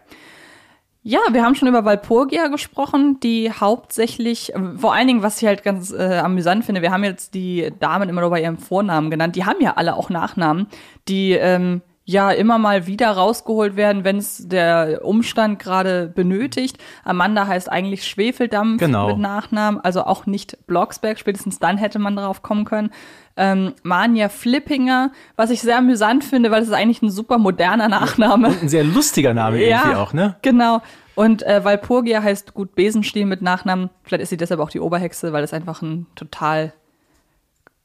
Ja, 1.03 1.21
wir 1.31 1.45
haben 1.45 1.55
schon 1.55 1.69
über 1.69 1.85
Walpurgia 1.85 2.49
gesprochen, 2.49 3.21
die 3.21 3.53
hauptsächlich, 3.53 4.55
äh, 4.55 4.61
vor 4.77 4.95
allen 4.95 5.07
Dingen, 5.07 5.23
was 5.23 5.41
ich 5.41 5.47
halt 5.47 5.63
ganz 5.63 5.93
äh, 5.93 6.19
amüsant 6.19 6.65
finde, 6.65 6.83
wir 6.83 6.91
haben 6.91 7.05
jetzt 7.05 7.35
die 7.35 7.73
Damen 7.79 8.09
immer 8.09 8.21
nur 8.21 8.31
bei 8.31 8.43
ihrem 8.43 8.59
Vornamen 8.59 9.11
genannt, 9.11 9.37
die 9.37 9.45
haben 9.45 9.61
ja 9.61 9.75
alle 9.77 9.95
auch 9.95 10.11
Nachnamen, 10.11 10.67
die 11.07 11.33
ähm, 11.33 11.83
ja 12.09 12.31
immer 12.31 12.57
mal 12.57 12.87
wieder 12.87 13.11
rausgeholt 13.11 13.77
werden, 13.77 14.03
wenn 14.03 14.17
es 14.17 14.49
der 14.49 15.05
Umstand 15.05 15.59
gerade 15.59 16.07
benötigt. 16.09 16.79
Amanda 17.05 17.47
heißt 17.47 17.71
eigentlich 17.71 18.07
Schwefeldampf 18.07 18.81
Genau. 18.81 19.09
mit 19.09 19.19
Nachnamen, 19.19 19.79
also 19.79 20.05
auch 20.05 20.25
nicht 20.25 20.57
Blocksberg, 20.67 21.19
spätestens 21.19 21.59
dann 21.59 21.77
hätte 21.77 21.99
man 21.99 22.17
drauf 22.17 22.41
kommen 22.41 22.65
können. 22.65 22.91
Ähm, 23.37 23.75
Manja 23.83 24.31
Flippinger, 24.31 25.13
was 25.37 25.51
ich 25.51 25.61
sehr 25.61 25.77
amüsant 25.77 26.25
finde, 26.25 26.51
weil 26.51 26.63
es 26.63 26.69
ist 26.69 26.75
eigentlich 26.75 27.03
ein 27.03 27.11
super 27.11 27.37
moderner 27.37 27.89
Nachname. 27.89 28.55
Ein 28.63 28.71
sehr 28.71 28.85
lustiger 28.85 29.35
Name 29.35 29.63
irgendwie 29.63 29.95
auch, 29.95 30.15
ne? 30.15 30.37
Genau. 30.41 30.81
Und 31.15 31.43
äh, 31.43 31.63
Walpurgia 31.63 32.23
heißt 32.23 32.55
gut 32.55 32.75
Besenstiel 32.75 33.27
mit 33.27 33.43
Nachnamen. 33.43 33.91
Vielleicht 34.03 34.23
ist 34.23 34.31
sie 34.31 34.39
deshalb 34.39 34.61
auch 34.61 34.71
die 34.71 34.81
Oberhexe, 34.81 35.35
weil 35.35 35.45
es 35.45 35.53
einfach 35.53 35.83
ein 35.83 36.07
total 36.15 36.73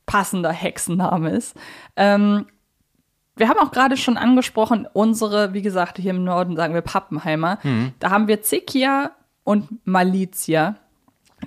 passender 0.05 0.51
Hexenname 0.51 1.31
ist. 1.31 1.55
Ähm, 1.97 2.45
wir 3.35 3.49
haben 3.49 3.59
auch 3.59 3.71
gerade 3.71 3.97
schon 3.97 4.17
angesprochen, 4.17 4.87
unsere, 4.93 5.53
wie 5.53 5.61
gesagt, 5.61 5.97
hier 5.97 6.11
im 6.11 6.23
Norden 6.23 6.55
sagen 6.55 6.73
wir 6.73 6.81
Pappenheimer. 6.81 7.59
Da 7.99 8.09
haben 8.11 8.27
wir 8.27 8.41
Zikia 8.41 9.11
und 9.43 9.67
Malizia, 9.85 10.75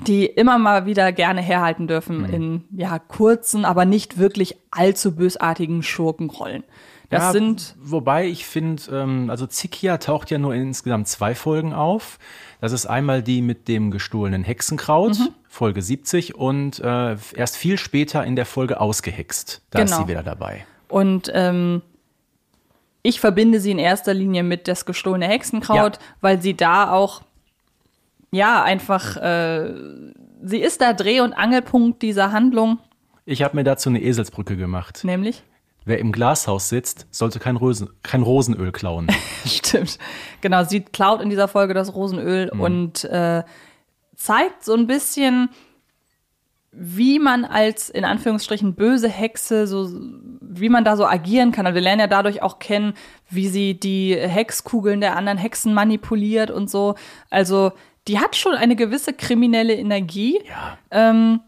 die 0.07 0.27
immer 0.27 0.59
mal 0.59 0.85
wieder 0.87 1.13
gerne 1.13 1.41
herhalten 1.41 1.87
dürfen 1.87 2.25
in 2.25 2.65
ja 2.77 2.99
kurzen, 2.99 3.65
aber 3.65 3.85
nicht 3.85 4.19
wirklich 4.19 4.57
allzu 4.71 5.15
bösartigen 5.15 5.83
Schurkenrollen. 5.83 6.65
Das 7.09 7.23
ja, 7.23 7.33
sind 7.33 7.77
Wobei 7.81 8.27
ich 8.27 8.47
finde, 8.47 8.83
ähm, 8.91 9.31
also 9.31 9.47
Zikia 9.47 9.99
taucht 9.99 10.31
ja 10.31 10.39
nur 10.39 10.55
in 10.55 10.63
insgesamt 10.63 11.07
zwei 11.07 11.37
Folgen 11.37 11.73
auf. 11.73 12.19
Das 12.61 12.73
ist 12.73 12.87
einmal 12.87 13.23
die 13.23 13.43
mit 13.43 13.69
dem 13.69 13.93
gestohlenen 13.93 14.43
Hexenkraut, 14.43 15.19
Mhm. 15.19 15.29
Folge 15.49 15.83
70, 15.83 16.35
und 16.35 16.81
äh, 16.81 17.17
erst 17.37 17.57
viel 17.57 17.79
später 17.79 18.25
in 18.25 18.35
der 18.35 18.45
Folge 18.45 18.81
Ausgehext. 18.81 19.63
Da 19.71 19.79
ist 19.83 19.91
Genau. 19.93 20.03
sie 20.03 20.09
wieder 20.09 20.25
dabei. 20.25 20.67
Und 20.89 21.31
ähm, 21.35 21.83
ich 23.03 23.21
verbinde 23.21 23.61
sie 23.61 23.71
in 23.71 23.79
erster 23.79 24.15
Linie 24.15 24.43
mit 24.43 24.69
das 24.69 24.85
gestohlene 24.85 25.27
Hexenkraut, 25.29 25.97
Ja. 25.97 26.03
weil 26.21 26.43
sie 26.43 26.55
da 26.55 26.91
auch, 26.93 27.23
ja, 28.31 28.63
einfach, 28.63 29.17
äh, 29.17 29.73
sie 30.43 30.59
ist 30.61 30.81
der 30.81 30.95
Dreh- 30.95 31.21
und 31.21 31.33
Angelpunkt 31.33 32.03
dieser 32.03 32.33
Handlung, 32.33 32.79
Ich 33.25 33.43
habe 33.43 33.57
mir 33.57 33.65
dazu 33.65 33.89
eine 33.89 34.01
Eselsbrücke 34.03 34.57
gemacht. 34.57 35.01
nämlich. 35.05 35.43
Wer 35.85 36.01
im 36.01 36.11
Glashaus 36.11 36.69
sitzt, 36.69 37.07
sollte 37.13 37.39
kein, 37.39 37.55
Rosen, 37.55 37.91
kein 38.03 38.23
Rosenöl 38.23 38.73
klauen. 38.73 39.07
Stimmt. 39.47 39.99
Genau, 40.41 40.65
sie 40.65 40.81
klaut 40.81 41.21
in 41.21 41.31
dieser 41.31 41.47
Folge 41.47 41.75
das 41.75 41.95
Rosenöl 41.95 42.49
und 42.51 43.05
äh, 43.05 43.45
zeigt 44.17 44.65
so 44.65 44.75
ein 44.75 44.89
bisschen, 44.89 45.49
wie 46.79 47.19
man 47.19 47.45
als 47.45 47.89
in 47.89 48.05
Anführungsstrichen 48.05 48.75
böse 48.75 49.09
Hexe 49.09 49.67
so 49.67 49.91
wie 50.41 50.69
man 50.69 50.85
da 50.85 50.97
so 50.97 51.07
agieren 51.07 51.53
kann. 51.53 51.67
Also 51.67 51.75
wir 51.75 51.83
lernen 51.83 52.01
ja 52.01 52.07
dadurch 52.07 52.43
auch 52.43 52.59
kennen, 52.59 52.95
wie 53.31 53.49
sie 53.49 53.79
die 53.79 54.15
Hexkugeln 54.15 55.01
der 55.01 55.17
anderen 55.17 55.39
Hexen 55.39 55.75
manipuliert 55.75 56.51
und 56.51 56.71
so. 56.71 56.95
Also 57.31 57.73
die 58.09 58.19
hat 58.19 58.37
schon 58.37 58.55
eine 58.55 58.77
gewisse 58.77 59.13
kriminelle 59.13 59.75
Energie. 59.75 60.41
ja. 60.49 60.79
Ähm, 60.91 61.41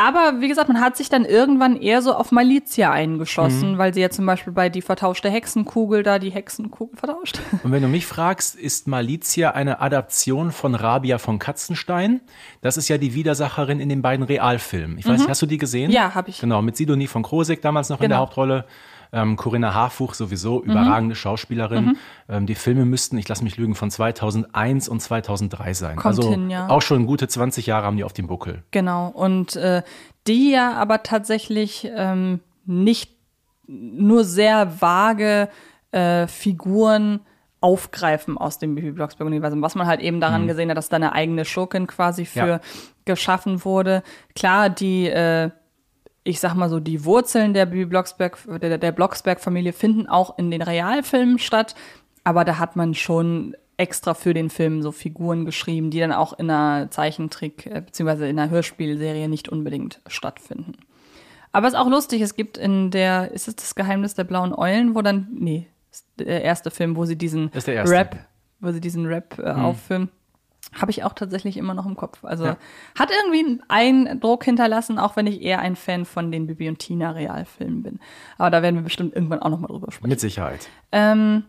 aber 0.00 0.40
wie 0.40 0.48
gesagt, 0.48 0.68
man 0.68 0.80
hat 0.80 0.96
sich 0.96 1.10
dann 1.10 1.26
irgendwann 1.26 1.76
eher 1.76 2.00
so 2.00 2.14
auf 2.14 2.32
Malizia 2.32 2.90
eingeschossen, 2.90 3.76
weil 3.76 3.92
sie 3.92 4.00
ja 4.00 4.08
zum 4.08 4.24
Beispiel 4.24 4.52
bei 4.52 4.70
die 4.70 4.80
vertauschte 4.80 5.28
Hexenkugel 5.28 6.02
da 6.02 6.18
die 6.18 6.30
Hexenkugel 6.30 6.96
vertauscht. 6.96 7.38
Und 7.62 7.70
wenn 7.70 7.82
du 7.82 7.88
mich 7.88 8.06
fragst, 8.06 8.54
ist 8.56 8.88
Malizia 8.88 9.50
eine 9.50 9.80
Adaption 9.80 10.52
von 10.52 10.74
Rabia 10.74 11.18
von 11.18 11.38
Katzenstein? 11.38 12.20
Das 12.62 12.78
ist 12.78 12.88
ja 12.88 12.96
die 12.96 13.14
Widersacherin 13.14 13.78
in 13.78 13.90
den 13.90 14.00
beiden 14.00 14.24
Realfilmen. 14.24 14.96
Ich 14.98 15.06
weiß 15.06 15.18
nicht, 15.20 15.28
hast 15.28 15.42
du 15.42 15.46
die 15.46 15.58
gesehen? 15.58 15.88
Mhm. 15.88 15.94
Ja, 15.94 16.14
hab 16.14 16.28
ich. 16.28 16.40
Genau, 16.40 16.62
mit 16.62 16.76
Sidonie 16.76 17.06
von 17.06 17.22
Krosek 17.22 17.60
damals 17.60 17.90
noch 17.90 17.98
in 17.98 18.08
der 18.08 18.08
Genau. 18.08 18.20
Hauptrolle. 18.22 18.64
Ähm, 19.12 19.36
Corinna 19.36 19.74
Harfuch 19.74 20.14
sowieso, 20.14 20.60
Mhm. 20.60 20.70
überragende 20.70 21.14
Schauspielerin. 21.16 21.96
Ähm, 22.28 22.46
die 22.46 22.54
Filme 22.54 22.84
müssten, 22.84 23.18
ich 23.18 23.28
lasse 23.28 23.42
mich 23.44 23.56
lügen, 23.56 23.74
von 23.74 23.90
2001 23.90 24.88
und 24.88 25.00
2003 25.00 25.74
sein. 25.74 25.96
Kommt 25.96 26.06
also 26.06 26.30
hin, 26.30 26.48
ja. 26.50 26.68
auch 26.68 26.82
schon 26.82 27.06
gute 27.06 27.26
20 27.28 27.66
Jahre 27.66 27.86
haben 27.86 27.96
die 27.96 28.04
auf 28.04 28.12
dem 28.12 28.26
Buckel. 28.28 28.62
Genau. 28.70 29.08
Und 29.08 29.56
äh, 29.56 29.82
die 30.26 30.50
ja 30.52 30.74
aber 30.74 31.02
tatsächlich 31.02 31.90
ähm, 31.94 32.40
nicht 32.66 33.10
nur 33.66 34.24
sehr 34.24 34.80
vage 34.80 35.48
äh, 35.92 36.26
Figuren 36.26 37.20
aufgreifen 37.60 38.38
aus 38.38 38.58
dem 38.58 38.74
Bibi 38.74 38.92
Blocksberg-Universum, 38.92 39.60
was 39.60 39.74
man 39.74 39.86
halt 39.86 40.00
eben 40.00 40.20
daran 40.20 40.46
gesehen 40.46 40.70
hat, 40.70 40.76
dass 40.78 40.88
da 40.88 40.96
eine 40.96 41.12
eigene 41.12 41.44
Schurkin 41.44 41.86
quasi 41.86 42.24
für 42.24 42.38
Ja. 42.46 42.60
geschaffen 43.04 43.64
wurde. 43.64 44.02
Klar, 44.34 44.70
die, 44.70 45.08
äh, 45.08 45.50
ich 46.30 46.40
sag 46.40 46.54
mal 46.54 46.70
so, 46.70 46.80
die 46.80 47.04
Wurzeln 47.04 47.52
der 47.54 47.66
Bibi 47.66 47.86
Blocksberg, 47.86 48.38
der, 48.62 48.78
der 48.78 48.92
Blocksberg-Familie 48.92 49.72
finden 49.72 50.06
auch 50.06 50.38
in 50.38 50.50
den 50.50 50.62
Realfilmen 50.62 51.38
statt, 51.38 51.74
aber 52.24 52.44
da 52.44 52.58
hat 52.58 52.76
man 52.76 52.94
schon 52.94 53.56
extra 53.76 54.14
für 54.14 54.32
den 54.32 54.48
Film 54.48 54.82
so 54.82 54.92
Figuren 54.92 55.44
geschrieben, 55.44 55.90
die 55.90 55.98
dann 55.98 56.12
auch 56.12 56.38
in 56.38 56.50
einer 56.50 56.90
Zeichentrick- 56.90 57.66
äh, 57.66 57.80
beziehungsweise 57.80 58.28
in 58.28 58.38
einer 58.38 58.50
Hörspielserie 58.50 59.28
nicht 59.28 59.48
unbedingt 59.48 60.00
stattfinden. 60.06 60.74
Aber 61.50 61.66
es 61.66 61.72
ist 61.72 61.80
auch 61.80 61.88
lustig, 61.88 62.20
es 62.20 62.36
gibt 62.36 62.56
in 62.58 62.90
der, 62.90 63.32
ist 63.32 63.48
es 63.48 63.56
das 63.56 63.74
Geheimnis 63.74 64.14
der 64.14 64.24
blauen 64.24 64.54
Eulen, 64.54 64.94
wo 64.94 65.02
dann, 65.02 65.28
nee, 65.32 65.66
der 66.18 66.44
erste 66.44 66.70
Film, 66.70 66.94
wo 66.94 67.06
sie 67.06 67.16
diesen. 67.16 67.50
Rap, 67.90 68.18
wo 68.60 68.70
sie 68.70 68.80
diesen 68.80 69.06
Rap 69.06 69.36
äh, 69.38 69.50
aufführen. 69.50 70.10
Habe 70.72 70.90
ich 70.92 71.02
auch 71.04 71.12
tatsächlich 71.14 71.56
immer 71.56 71.74
noch 71.74 71.86
im 71.86 71.96
Kopf. 71.96 72.24
Also 72.24 72.44
Ja. 72.44 72.56
hat 72.98 73.10
irgendwie 73.10 73.60
einen 73.68 74.06
Eindruck 74.06 74.44
hinterlassen, 74.44 74.98
auch 74.98 75.16
wenn 75.16 75.26
ich 75.26 75.42
eher 75.42 75.58
ein 75.58 75.74
Fan 75.76 76.04
von 76.04 76.30
den 76.30 76.46
Bibi 76.46 76.68
und 76.68 76.78
Tina 76.78 77.10
Realfilmen 77.10 77.82
bin. 77.82 77.98
Aber 78.38 78.50
da 78.50 78.62
werden 78.62 78.76
wir 78.76 78.82
bestimmt 78.82 79.14
irgendwann 79.14 79.40
auch 79.42 79.50
noch 79.50 79.58
mal 79.58 79.66
drüber 79.68 79.90
sprechen. 79.90 80.10
Mit 80.10 80.20
Sicherheit. 80.20 80.68
Ähm, 80.92 81.44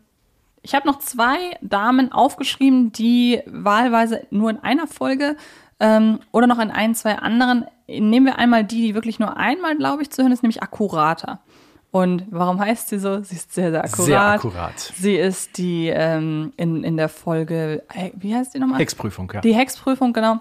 ich 0.64 0.74
habe 0.76 0.88
noch 0.88 1.00
zwei 1.00 1.38
Damen 1.62 2.12
aufgeschrieben, 2.12 2.92
die 2.92 3.42
wahlweise 3.46 4.26
nur 4.32 4.50
in 4.50 4.58
einer 4.58 4.88
Folge 4.88 5.36
ähm, 5.80 6.20
oder 6.32 6.48
noch 6.48 6.60
in 6.60 6.72
ein, 6.72 6.96
zwei 6.96 7.18
anderen. 7.18 7.66
Nehmen 7.88 8.26
wir 8.26 8.38
einmal 8.38 8.64
die, 8.64 8.82
die 8.82 8.96
wirklich 8.96 9.20
nur 9.20 9.38
einmal, 9.38 9.76
glaube 9.76 10.02
ich, 10.02 10.10
zu 10.12 10.22
hören 10.22 10.32
ist, 10.32 10.44
nämlich 10.44 10.64
akkurater. 10.64 11.40
Und 11.92 12.26
warum 12.30 12.60
heißt 12.60 12.88
sie 12.88 13.00
so? 13.00 13.22
Sie 13.22 13.36
ist 13.36 13.54
sehr, 13.54 13.72
sehr 13.72 13.84
akkurat. 13.84 14.06
Sehr 14.06 14.22
akkurat. 14.22 14.80
Sie 14.80 15.16
ist 15.16 15.58
die 15.58 15.90
ähm, 15.90 16.54
in, 16.56 16.86
in 16.86 16.96
der 16.96 17.10
Folge, 17.10 17.84
äh, 17.94 18.12
wie 18.16 18.34
heißt 18.34 18.54
die 18.54 18.60
nochmal? 18.60 18.80
Hexprüfung, 18.80 19.30
ja. 19.34 19.42
Die 19.42 19.54
Hexprüfung, 19.54 20.14
genau. 20.14 20.40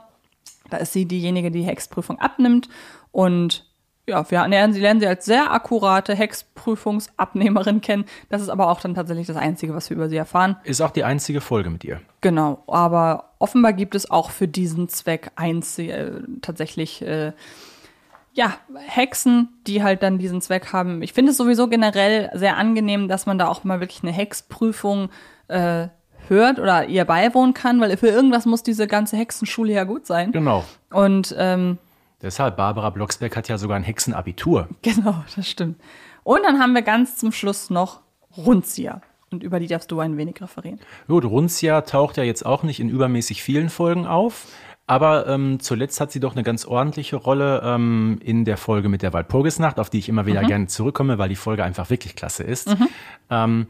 Da 0.71 0.76
ist 0.76 0.92
sie 0.92 1.07
diejenige, 1.07 1.50
die 1.50 1.61
die 1.61 1.66
Hexprüfung 1.66 2.21
abnimmt. 2.21 2.69
Und 3.11 3.66
ja, 4.07 4.28
wir 4.30 4.47
lernen 4.47 4.73
sie, 4.73 4.80
lernen 4.80 5.00
sie 5.00 5.07
als 5.07 5.25
sehr 5.25 5.52
akkurate 5.52 6.14
Hexprüfungsabnehmerin 6.14 7.80
kennen. 7.83 8.04
Das 8.28 8.42
ist 8.42 8.49
aber 8.49 8.69
auch 8.69 8.80
dann 8.80 8.95
tatsächlich 8.95 9.26
das 9.26 9.37
Einzige, 9.37 9.75
was 9.75 9.90
wir 9.90 9.97
über 9.97 10.09
sie 10.09 10.16
erfahren. 10.16 10.57
Ist 10.62 10.80
auch 10.80 10.90
die 10.90 11.04
einzige 11.04 11.40
Folge 11.40 11.71
mit 11.71 11.83
ihr. 11.83 12.00
Genau, 12.21 12.62
aber 12.69 13.30
offenbar 13.40 13.73
gibt 13.73 13.97
es 13.97 14.11
auch 14.11 14.30
für 14.30 14.47
diesen 14.47 14.88
Zweck 14.88 15.33
einzig, 15.35 15.90
äh, 15.90 16.12
tatsächlich 16.42 17.02
äh, 17.02 17.33
ja, 18.33 18.55
Hexen, 18.77 19.49
die 19.67 19.83
halt 19.83 20.03
dann 20.03 20.19
diesen 20.19 20.41
Zweck 20.41 20.73
haben. 20.73 21.03
Ich 21.03 21.13
finde 21.13 21.33
es 21.33 21.37
sowieso 21.37 21.69
generell 21.69 22.31
sehr 22.35 22.57
angenehm, 22.57 23.09
dass 23.09 23.27
man 23.27 23.39
da 23.39 23.49
auch 23.49 23.65
mal 23.65 23.81
wirklich 23.81 24.03
eine 24.03 24.13
Hexprüfung 24.13 25.11
äh, 25.49 25.89
hört 26.29 26.59
oder 26.59 26.87
ihr 26.87 27.05
beiwohnen 27.05 27.55
kann, 27.55 27.81
weil 27.81 27.97
für 27.97 28.09
irgendwas 28.09 28.47
muss 28.47 28.63
diese 28.63 28.87
ganze 28.87 29.17
Hexenschule 29.17 29.73
ja 29.73 29.85
gut 29.85 30.07
sein. 30.07 30.33
Genau. 30.33 30.65
Und 30.91 31.35
ähm, 31.37 31.79
Deshalb, 32.23 32.57
Barbara 32.57 32.91
Blocksberg 32.91 33.35
hat 33.37 33.49
ja 33.49 33.59
sogar 33.59 33.77
ein 33.77 33.83
Hexenabitur. 33.83 34.69
genau, 34.83 35.25
das 35.35 35.49
stimmt. 35.49 35.81
Und 36.23 36.43
dann 36.45 36.59
haben 36.61 36.75
wir 36.75 36.83
ganz 36.83 37.17
zum 37.17 37.33
Schluss 37.33 37.71
noch 37.71 38.01
Runzia. 38.37 39.01
Und 39.33 39.43
über 39.43 39.61
die 39.61 39.69
darfst 39.69 39.91
du 39.91 40.01
ein 40.01 40.17
wenig 40.17 40.41
referieren. 40.41 40.81
Gut, 41.07 41.25
Runzia 41.25 41.83
taucht 41.83 42.17
ja 42.17 42.25
jetzt 42.25 42.45
auch 42.45 42.63
nicht 42.63 42.81
in 42.81 42.89
übermäßig 42.89 43.43
vielen 43.43 43.71
Folgen 43.71 44.07
auf. 44.07 44.49
Aber 44.90 45.28
ähm, 45.28 45.61
zuletzt 45.61 46.00
hat 46.00 46.11
sie 46.11 46.18
doch 46.18 46.32
eine 46.32 46.42
ganz 46.42 46.64
ordentliche 46.64 47.14
Rolle 47.14 47.62
ähm, 47.64 48.18
in 48.25 48.44
der 48.44 48.56
Folge 48.56 48.88
mit 48.88 49.02
der 49.02 49.12
Walpurgisnacht, 49.12 49.78
auf 49.78 49.88
die 49.88 50.00
ich 50.00 50.09
immer 50.09 50.26
wieder 50.26 50.42
gerne 50.42 50.66
zurückkomme, 50.66 51.16
weil 51.16 51.28
die 51.28 51.37
Folge 51.37 51.62
einfach 51.62 51.90
wirklich 51.90 52.16
klasse 52.16 52.42
ist. 52.42 52.75
Ähm, 53.30 53.66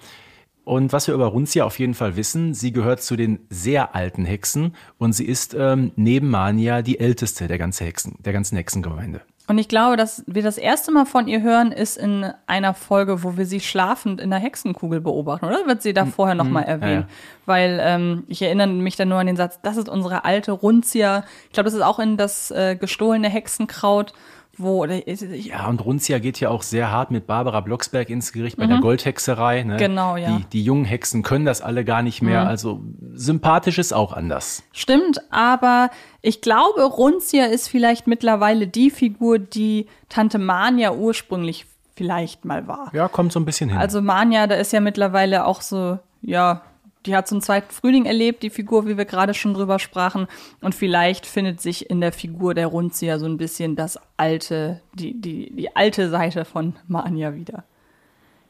und 0.64 0.94
was 0.94 1.06
wir 1.06 1.14
über 1.14 1.26
Runzia 1.26 1.64
auf 1.64 1.78
jeden 1.78 1.92
Fall 1.92 2.16
wissen, 2.16 2.54
sie 2.54 2.72
gehört 2.72 3.02
zu 3.02 3.16
den 3.16 3.40
sehr 3.50 3.94
alten 3.94 4.24
Hexen 4.24 4.74
und 4.96 5.12
sie 5.12 5.26
ist 5.26 5.52
ähm, 5.52 5.92
neben 5.94 6.30
Mania 6.30 6.80
die 6.80 6.98
älteste 6.98 7.48
der, 7.48 7.58
ganze 7.58 7.84
Hexen, 7.84 8.14
der 8.20 8.32
ganzen 8.32 8.56
Hexengemeinde. 8.56 9.20
Und 9.50 9.58
ich 9.58 9.66
glaube, 9.66 9.96
dass 9.96 10.22
wir 10.28 10.44
das 10.44 10.58
erste 10.58 10.92
Mal 10.92 11.06
von 11.06 11.26
ihr 11.26 11.42
hören, 11.42 11.72
ist 11.72 11.96
in 11.96 12.24
einer 12.46 12.72
Folge, 12.72 13.24
wo 13.24 13.36
wir 13.36 13.46
sie 13.46 13.58
schlafend 13.58 14.20
in 14.20 14.30
der 14.30 14.38
Hexenkugel 14.38 15.00
beobachten, 15.00 15.44
oder? 15.44 15.66
Wird 15.66 15.82
sie 15.82 15.92
da 15.92 16.06
vorher 16.06 16.36
nochmal 16.36 16.62
erwähnt? 16.66 17.06
ja. 17.08 17.14
Weil 17.46 17.80
ähm, 17.82 18.22
ich 18.28 18.42
erinnere 18.42 18.68
mich 18.68 18.94
dann 18.94 19.08
nur 19.08 19.18
an 19.18 19.26
den 19.26 19.34
Satz, 19.34 19.58
das 19.60 19.76
ist 19.76 19.88
unsere 19.88 20.24
alte 20.24 20.52
Runzia. 20.52 21.24
Ich 21.46 21.52
glaube, 21.52 21.64
das 21.64 21.74
ist 21.74 21.82
auch 21.82 21.98
in 21.98 22.16
das 22.16 22.52
äh, 22.52 22.76
gestohlene 22.76 23.28
Hexenkraut, 23.28 24.12
wo 24.56 24.82
oder 24.82 25.06
ist- 25.06 25.22
ich, 25.22 25.46
Ja, 25.46 25.66
und 25.68 25.84
Runzia 25.84 26.18
geht 26.18 26.38
ja 26.40 26.50
auch 26.50 26.62
sehr 26.62 26.90
hart 26.90 27.10
mit 27.10 27.26
Barbara 27.26 27.60
Blocksberg 27.60 28.10
ins 28.10 28.32
Gericht 28.32 28.56
bei 28.58 28.66
der 28.66 28.78
Goldhexerei. 28.80 29.62
Ne? 29.62 29.76
Genau, 29.76 30.16
ja. 30.16 30.36
Die, 30.36 30.44
die 30.44 30.62
jungen 30.64 30.84
Hexen 30.84 31.22
können 31.22 31.44
das 31.46 31.62
alle 31.62 31.84
gar 31.84 32.02
nicht 32.02 32.20
mehr. 32.22 32.46
Also 32.46 32.80
sympathisch 33.14 33.78
ist 33.78 33.92
auch 33.92 34.12
anders. 34.12 34.62
Stimmt, 34.72 35.20
aber 35.32 35.90
ich 36.22 36.40
glaube, 36.40 36.82
Runzia 36.84 37.46
ist 37.46 37.68
vielleicht 37.68 38.06
mittlerweile 38.06 38.66
die 38.66 38.90
Figur, 38.90 39.38
die 39.38 39.86
Tante 40.08 40.38
Mania 40.38 40.92
ursprünglich 40.92 41.66
vielleicht 41.96 42.44
mal 42.44 42.66
war. 42.66 42.90
Ja, 42.94 43.08
kommt 43.08 43.32
so 43.32 43.40
ein 43.40 43.44
bisschen 43.44 43.68
hin. 43.70 43.78
Also 43.78 44.00
Manja, 44.02 44.46
da 44.46 44.54
ist 44.56 44.72
ja 44.72 44.80
mittlerweile 44.80 45.44
auch 45.46 45.60
so, 45.60 45.98
ja, 46.22 46.62
die 47.06 47.16
hat 47.16 47.28
so 47.28 47.34
einen 47.34 47.42
zweiten 47.42 47.70
Frühling 47.70 48.04
erlebt, 48.04 48.42
die 48.42 48.50
Figur, 48.50 48.86
wie 48.86 48.98
wir 48.98 49.04
gerade 49.04 49.34
schon 49.34 49.54
drüber 49.54 49.78
sprachen. 49.78 50.26
Und 50.60 50.74
vielleicht 50.74 51.26
findet 51.26 51.60
sich 51.60 51.88
in 51.88 52.00
der 52.00 52.12
Figur 52.12 52.54
der 52.54 52.66
Runzia 52.66 53.18
so 53.18 53.26
ein 53.26 53.38
bisschen 53.38 53.76
das 53.76 53.98
alte, 54.16 54.80
die, 54.94 55.18
die, 55.20 55.52
die 55.54 55.74
alte 55.76 56.10
Seite 56.10 56.44
von 56.44 56.76
Manja 56.86 57.34
wieder. 57.34 57.64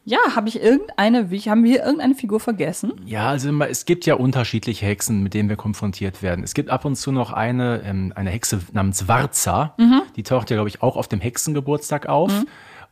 Ja, 0.05 0.18
habe 0.35 0.48
ich 0.48 0.61
irgendeine, 0.61 1.31
wie 1.31 1.40
haben 1.42 1.62
wir 1.62 1.85
irgendeine 1.85 2.14
Figur 2.14 2.40
vergessen? 2.40 2.92
Ja, 3.05 3.29
also 3.29 3.53
es 3.62 3.85
gibt 3.85 4.07
ja 4.07 4.14
unterschiedliche 4.14 4.87
Hexen, 4.87 5.22
mit 5.22 5.35
denen 5.35 5.48
wir 5.48 5.57
konfrontiert 5.57 6.22
werden. 6.22 6.42
Es 6.42 6.55
gibt 6.55 6.70
ab 6.70 6.85
und 6.85 6.96
zu 6.96 7.12
noch 7.12 7.33
eine, 7.33 7.83
ähm, 7.85 8.12
eine 8.16 8.31
Hexe 8.31 8.61
namens 8.72 9.07
Warza. 9.09 9.74
Die 10.16 10.22
taucht 10.22 10.51
ja, 10.51 10.57
glaube 10.57 10.70
ich, 10.70 10.83
auch 10.83 10.96
auf 10.96 11.07
dem 11.07 11.20
Hexengeburtstag 11.20 12.07
auf. 12.07 12.33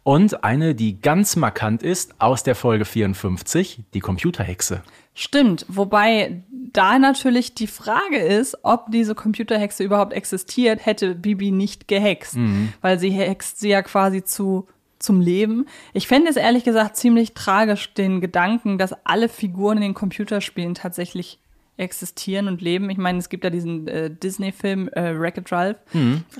Und 0.09 0.43
eine, 0.43 0.75
die 0.75 1.03
ganz 1.03 1.37
markant 1.37 1.83
ist, 1.83 2.15
aus 2.19 2.43
der 2.43 2.55
Folge 2.55 2.87
54, 2.87 3.81
die 3.93 4.01
Computerhexe. 4.01 4.83
Stimmt, 5.13 5.67
wobei 5.69 6.45
da 6.51 6.99
natürlich 6.99 7.53
die 7.53 7.67
Frage 7.67 8.17
ist, 8.17 8.57
ob 8.63 8.91
diese 8.91 9.15
Computerhexe 9.15 9.85
überhaupt 9.85 10.15
existiert, 10.15 10.87
hätte 10.87 11.15
Bibi 11.15 11.51
nicht 11.51 11.89
gehext, 11.89 12.39
weil 12.81 12.99
sie 12.99 13.11
hext 13.11 13.61
sie 13.61 13.69
ja 13.69 13.83
quasi 13.83 14.25
zu 14.25 14.67
zum 14.99 15.21
Leben. 15.21 15.67
Ich 15.93 16.09
fände 16.09 16.31
es 16.31 16.37
ehrlich 16.37 16.65
gesagt 16.65 16.97
ziemlich 16.97 17.35
tragisch, 17.35 17.93
den 17.93 18.23
Gedanken, 18.23 18.79
dass 18.79 18.95
alle 19.05 19.29
Figuren 19.29 19.77
in 19.77 19.83
den 19.83 19.95
Computerspielen 19.95 20.73
tatsächlich 20.73 21.39
existieren 21.79 22.49
und 22.49 22.61
leben. 22.61 22.91
Ich 22.91 22.99
meine, 22.99 23.19
es 23.19 23.29
gibt 23.29 23.45
ja 23.45 23.51
diesen 23.51 23.89
äh, 23.89 24.11
Disney-Film 24.11 24.89
äh, 24.89 25.19
Wreck-It 25.19 25.51
Ralph, 25.53 25.77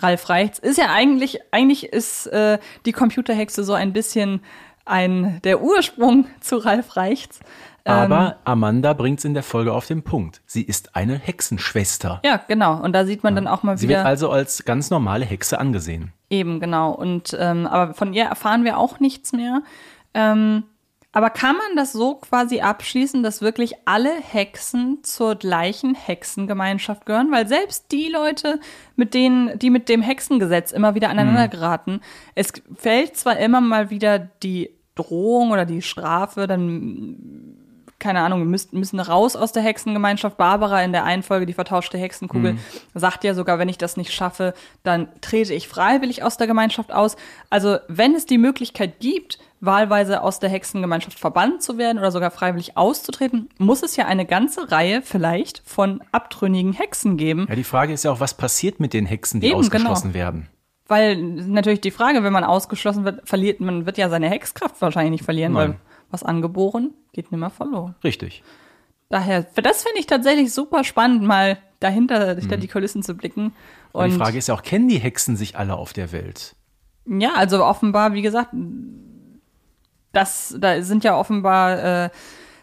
Ralf 0.01 0.29
Reichts. 0.29 0.59
Ist 0.59 0.79
ja 0.79 0.93
eigentlich, 0.93 1.39
eigentlich 1.53 1.85
ist 1.93 2.27
äh, 2.27 2.59
die 2.85 2.93
Computerhexe 2.93 3.65
so 3.65 3.73
ein 3.73 3.93
bisschen 3.93 4.41
ein 4.85 5.41
der 5.45 5.63
Ursprung 5.63 6.27
zu 6.41 6.57
Ralf 6.57 6.97
Reichts. 6.97 7.41
Aber 7.85 8.37
Amanda 8.45 8.93
bringt 8.93 9.21
es 9.21 9.25
in 9.25 9.33
der 9.33 9.43
Folge 9.43 9.73
auf 9.73 9.87
den 9.87 10.03
Punkt. 10.03 10.43
Sie 10.45 10.63
ist 10.63 10.95
eine 10.95 11.19
Hexenschwester. 11.19 12.21
Ja, 12.23 12.39
genau. 12.47 12.83
Und 12.83 12.93
da 12.93 13.07
sieht 13.07 13.23
man 13.23 13.35
dann 13.35 13.47
auch 13.47 13.63
mal 13.63 13.79
Sie 13.79 13.89
wird 13.89 14.01
wieder 14.01 14.07
also 14.07 14.31
als 14.31 14.67
ganz 14.67 14.91
normale 14.91 15.25
Hexe 15.25 15.59
angesehen. 15.59 16.13
eben 16.29 16.61
genau. 16.61 16.91
Und 16.91 17.35
ähm, 17.39 17.67
aber 17.67 17.95
von 17.95 18.13
ihr 18.13 18.25
erfahren 18.25 18.65
wir 18.65 18.77
auch 18.77 19.01
nichts 19.01 19.33
mehr. 19.33 19.63
Ähm, 20.13 20.65
aber 21.13 21.31
kann 21.31 21.57
man 21.57 21.75
das 21.75 21.93
so 21.93 22.17
quasi 22.17 22.61
abschließen, 22.61 23.23
dass 23.23 23.41
wirklich 23.41 23.75
alle 23.87 24.13
Hexen 24.15 25.03
zur 25.03 25.37
gleichen 25.37 25.95
Hexengemeinschaft 25.95 27.07
gehören? 27.07 27.33
Weil 27.33 27.49
selbst 27.49 27.91
die 27.93 28.09
Leute, 28.09 28.61
mit 28.95 29.15
denen, 29.15 29.59
die 29.59 29.71
mit 29.71 29.89
dem 29.89 30.03
Hexengesetz 30.03 30.71
immer 30.71 30.95
wieder 30.95 31.09
aneinander 31.09 31.49
geraten, 31.49 32.01
es 32.35 32.53
fällt 32.77 33.17
zwar 33.17 33.39
immer 33.39 33.61
mal 33.61 33.91
wieder 33.91 34.19
die 34.19 34.71
Drohung 34.95 35.51
oder 35.51 35.65
die 35.65 35.83
Strafe, 35.83 36.47
dann 36.47 37.58
keine 37.99 38.21
Ahnung, 38.21 38.41
wir 38.41 38.47
müssen, 38.47 38.79
müssen 38.79 39.01
raus 39.01 39.35
aus 39.35 39.53
der 39.53 39.63
Hexengemeinschaft. 39.63 40.37
Barbara 40.37 40.83
in 40.83 40.93
der 40.93 41.05
einen 41.05 41.23
Folge, 41.23 41.47
die 41.47 41.53
vertauschte 41.53 41.99
Hexenkugel, 41.99 42.57
sagt 42.95 43.25
ja 43.25 43.35
sogar, 43.35 43.59
wenn 43.59 43.69
ich 43.69 43.79
das 43.79 43.97
nicht 43.97 44.13
schaffe, 44.13 44.55
dann 44.85 45.09
trete 45.21 45.53
ich 45.53 45.67
freiwillig 45.67 46.23
aus 46.23 46.37
der 46.37 46.47
Gemeinschaft 46.47 46.93
aus. 46.93 47.17
Also, 47.51 47.79
wenn 47.89 48.15
es 48.15 48.27
die 48.27 48.39
Möglichkeit 48.39 49.01
gibt, 49.01 49.39
wahlweise 49.61 50.23
aus 50.23 50.39
der 50.39 50.49
Hexengemeinschaft 50.49 51.19
verbannt 51.19 51.63
zu 51.63 51.79
werden 51.79 51.99
oder 51.99 52.13
sogar 52.13 52.31
freiwillig 52.31 52.77
auszutreten, 52.77 53.49
muss 53.59 53.83
es 53.83 53.97
ja 53.97 54.07
eine 54.07 54.27
ganze 54.27 54.71
Reihe 54.71 55.03
vielleicht 55.03 55.63
von 55.65 56.01
abtrünnigen 56.13 56.73
Hexen 56.75 57.17
geben. 57.17 57.47
Ja, 57.49 57.57
die 57.57 57.65
Frage 57.65 57.93
ist 57.93 58.05
ja 58.05 58.13
auch, 58.13 58.21
was 58.21 58.35
passiert 58.35 58.79
mit 58.79 58.93
den 58.93 59.07
Hexen, 59.07 59.41
die 59.41 59.49
Eben, 59.49 59.57
ausgeschlossen 59.57 60.13
genau. 60.13 60.25
werden? 60.25 60.49
Weil 60.87 61.17
natürlich 61.17 61.81
die 61.81 61.91
Frage, 61.91 62.23
wenn 62.23 62.33
man 62.33 62.45
ausgeschlossen 62.45 63.05
wird, 63.05 63.29
verliert 63.29 63.61
man 63.61 63.85
wird 63.85 63.99
ja 63.99 64.09
seine 64.09 64.31
Hexkraft 64.31 64.81
wahrscheinlich 64.81 65.11
nicht 65.11 65.25
verlieren, 65.25 65.53
Nein. 65.53 65.71
weil 65.71 65.77
was 66.11 66.23
angeboren 66.23 66.93
geht 67.13 67.33
nimmer 67.33 67.51
verloren. 67.51 67.95
Richtig. 68.05 68.43
Daher, 69.09 69.45
für 69.45 69.63
das 69.63 69.83
finde 69.83 70.01
ich 70.01 70.07
tatsächlich 70.07 70.53
super 70.53 70.85
spannend, 70.85 71.23
mal 71.23 71.59
dahinter, 71.81 72.37
hinter 72.37 72.57
die 72.57 72.69
Kulissen 72.69 73.03
zu 73.03 73.15
blicken. 73.15 73.53
Und 73.93 74.05
Und 74.05 74.11
die 74.11 74.17
Frage 74.17 74.39
ist 74.39 74.49
ja 74.49 74.55
auch, 74.55 74.63
kennen 74.63 74.89
die 74.89 74.99
Hexen 74.99 75.37
sich 75.37 75.57
alle 75.57 75.75
auf 75.77 75.93
der 75.93 76.13
Welt? 76.13 76.55
ja, 77.11 77.33
also 77.35 77.65
offenbar, 77.65 78.13
wie 78.13 78.21
gesagt, 78.21 78.51
das, 80.13 80.55
da 80.59 80.83
sind 80.83 81.05
ja 81.05 81.17
offenbar 81.17 82.05
äh, 82.05 82.11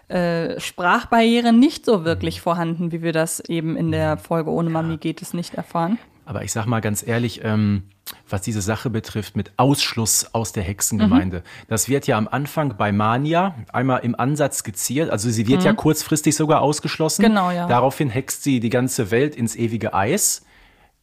äh, 0.07 0.59
Sprachbarrieren 0.59 1.59
nicht 1.59 1.85
so 1.85 2.05
wirklich 2.05 2.41
vorhanden, 2.41 2.91
wie 2.91 3.01
wir 3.01 3.11
das 3.11 3.39
eben 3.39 3.75
in 3.75 3.91
der 3.91 4.17
Folge 4.17 4.51
ohne 4.51 4.69
Mami 4.69 4.97
geht 4.97 5.21
es 5.23 5.33
nicht 5.33 5.55
erfahren. 5.55 5.97
Aber 6.25 6.43
ich 6.43 6.51
sag 6.51 6.67
mal 6.67 6.79
ganz 6.79 7.05
ehrlich, 7.05 7.41
ähm, 7.43 7.83
was 8.29 8.41
diese 8.41 8.61
Sache 8.61 8.89
betrifft 8.89 9.35
mit 9.35 9.51
Ausschluss 9.57 10.27
aus 10.33 10.51
der 10.51 10.63
Hexengemeinde, 10.63 11.37
Mhm. 11.39 11.65
das 11.69 11.89
wird 11.89 12.05
ja 12.07 12.17
am 12.17 12.27
Anfang 12.27 12.75
bei 12.77 12.91
Mania 12.91 13.55
einmal 13.73 14.01
im 14.03 14.13
Ansatz 14.19 14.59
skizziert. 14.59 15.09
Also 15.09 15.29
sie 15.29 15.47
wird 15.47 15.63
ja 15.63 15.73
kurzfristig 15.73 16.35
sogar 16.35 16.61
ausgeschlossen. 16.61 17.23
Mhm. 17.23 17.27
Genau, 17.29 17.51
ja. 17.51 17.67
Daraufhin 17.67 18.09
hext 18.09 18.43
sie 18.43 18.59
die 18.59 18.69
ganze 18.69 19.09
Welt 19.11 19.35
ins 19.35 19.55
ewige 19.55 19.93
Eis. 19.93 20.43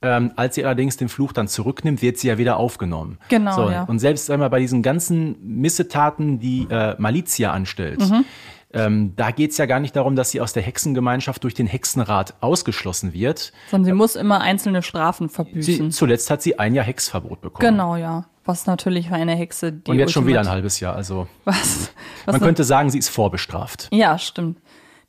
Ähm, 0.04 0.32
als 0.34 0.56
sie 0.56 0.64
allerdings 0.64 0.96
den 0.96 1.08
Fluch 1.08 1.32
dann 1.32 1.46
zurücknimmt, 1.46 2.02
wird 2.02 2.18
sie 2.18 2.26
ja 2.26 2.36
wieder 2.36 2.56
aufgenommen. 2.56 3.18
Genau, 3.28 3.54
so, 3.54 3.70
ja. 3.70 3.84
Und 3.84 4.00
selbst 4.00 4.28
einmal 4.32 4.50
bei 4.50 4.58
diesen 4.58 4.82
ganzen 4.82 5.36
Missetaten, 5.60 6.40
die 6.40 6.66
äh, 6.68 6.96
Malizia 6.98 7.52
anstellt, 7.52 8.00
Mhm. 8.00 8.24
Ähm, 8.74 9.12
da 9.16 9.30
geht's 9.30 9.58
ja 9.58 9.66
gar 9.66 9.80
nicht 9.80 9.94
darum, 9.96 10.16
dass 10.16 10.30
sie 10.30 10.40
aus 10.40 10.52
der 10.52 10.62
Hexengemeinschaft 10.62 11.44
durch 11.44 11.54
den 11.54 11.66
Hexenrat 11.66 12.34
ausgeschlossen 12.40 13.12
wird. 13.12 13.52
Sondern 13.70 13.84
sie 13.84 13.92
muss 13.92 14.16
immer 14.16 14.40
einzelne 14.40 14.82
Strafen 14.82 15.28
Sie, 15.28 15.34
verbüßen. 15.34 15.90
zuletzt 15.90 16.30
hat 16.30 16.42
sie 16.42 16.58
ein 16.58 16.74
Jahr 16.74 16.84
Hexverbot 16.84 17.40
bekommen. 17.40 17.68
genau, 17.68 17.96
ja. 17.96 18.26
Was 18.44 18.66
natürlich 18.66 19.08
für 19.08 19.14
eine 19.14 19.36
Hexe 19.36 19.72
die 19.72 19.90
Und 19.90 19.98
jetzt 19.98 20.12
schon 20.12 20.26
wieder 20.26 20.40
ein 20.40 20.48
halbes 20.48 20.80
Jahr. 20.80 20.96
Also 20.96 21.28
Was? 21.44 21.92
was 22.24 22.32
man 22.32 22.40
könnte 22.40 22.64
sagen, 22.64 22.90
sie 22.90 22.98
ist 22.98 23.08
vorbestraft. 23.08 23.88
Ja, 23.92 24.18
stimmt. 24.18 24.58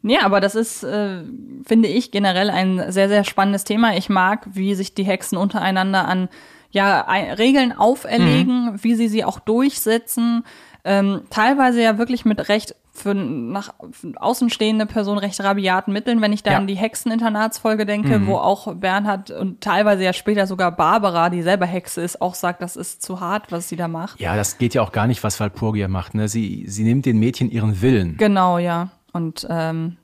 Ja, 0.04 0.24
aber 0.24 0.42
das 0.42 0.54
ist, 0.54 0.84
äh, 0.84 1.24
finde 1.66 1.88
ich, 1.88 2.12
generell 2.12 2.50
ein 2.50 2.92
sehr, 2.92 3.08
sehr 3.08 3.24
spannendes 3.24 3.64
Thema. 3.64 3.96
Ich 3.96 4.10
mag, 4.10 4.46
wie 4.52 4.76
sich 4.76 4.94
die 4.94 5.06
Hexen 5.06 5.38
untereinander 5.38 6.08
an 6.08 6.28
ja, 6.72 7.02
Regeln 7.38 7.72
auferlegen, 7.72 8.80
wie 8.84 8.96
sie 8.96 9.08
sie 9.08 9.24
auch 9.24 9.40
durchsetzen. 9.40 10.44
Ähm, 10.84 11.22
teilweise 11.30 11.82
ja 11.82 11.98
wirklich 11.98 12.26
mit 12.26 12.50
recht 12.50 12.76
für 12.96 13.16
nach 13.16 13.74
für 13.92 14.14
außenstehende 14.22 14.86
Person 14.86 15.18
recht 15.18 15.42
rabiaten 15.44 15.92
Mitteln, 15.94 16.22
wenn 16.22 16.32
ich 16.32 16.44
da 16.44 16.52
Ja. 16.52 16.58
an 16.58 16.68
die 16.68 16.76
Hexeninternatsfolge 16.76 17.88
denke, 17.88 18.28
wo 18.28 18.36
auch 18.36 18.76
Bernhard 18.76 19.32
und 19.32 19.62
teilweise 19.62 20.04
ja 20.04 20.14
später 20.14 20.46
sogar 20.46 20.72
Barbara, 20.72 21.32
die 21.32 21.42
selber 21.42 21.66
Hexe 21.66 22.02
ist, 22.02 22.22
auch 22.22 22.36
sagt, 22.36 22.62
das 22.62 22.76
ist 22.76 23.02
zu 23.02 23.20
hart, 23.20 23.52
was 23.52 23.68
sie 23.68 23.76
da 23.78 23.88
macht. 23.88 24.20
Ja, 24.20 24.36
das 24.36 24.60
geht 24.60 24.76
ja 24.76 24.84
auch 24.84 24.92
gar 24.92 25.08
nicht, 25.08 25.24
was 25.24 25.40
Walpurgia 25.40 25.88
macht. 25.88 26.14
Ne? 26.14 26.28
Sie, 26.28 26.66
sie 26.68 26.84
nimmt 26.84 27.08
den 27.08 27.18
Mädchen 27.18 27.50
ihren 27.50 27.82
Willen. 27.82 28.16
Genau, 28.18 28.60
ja. 28.60 28.90
Und 29.12 29.48
ähm, 29.50 29.98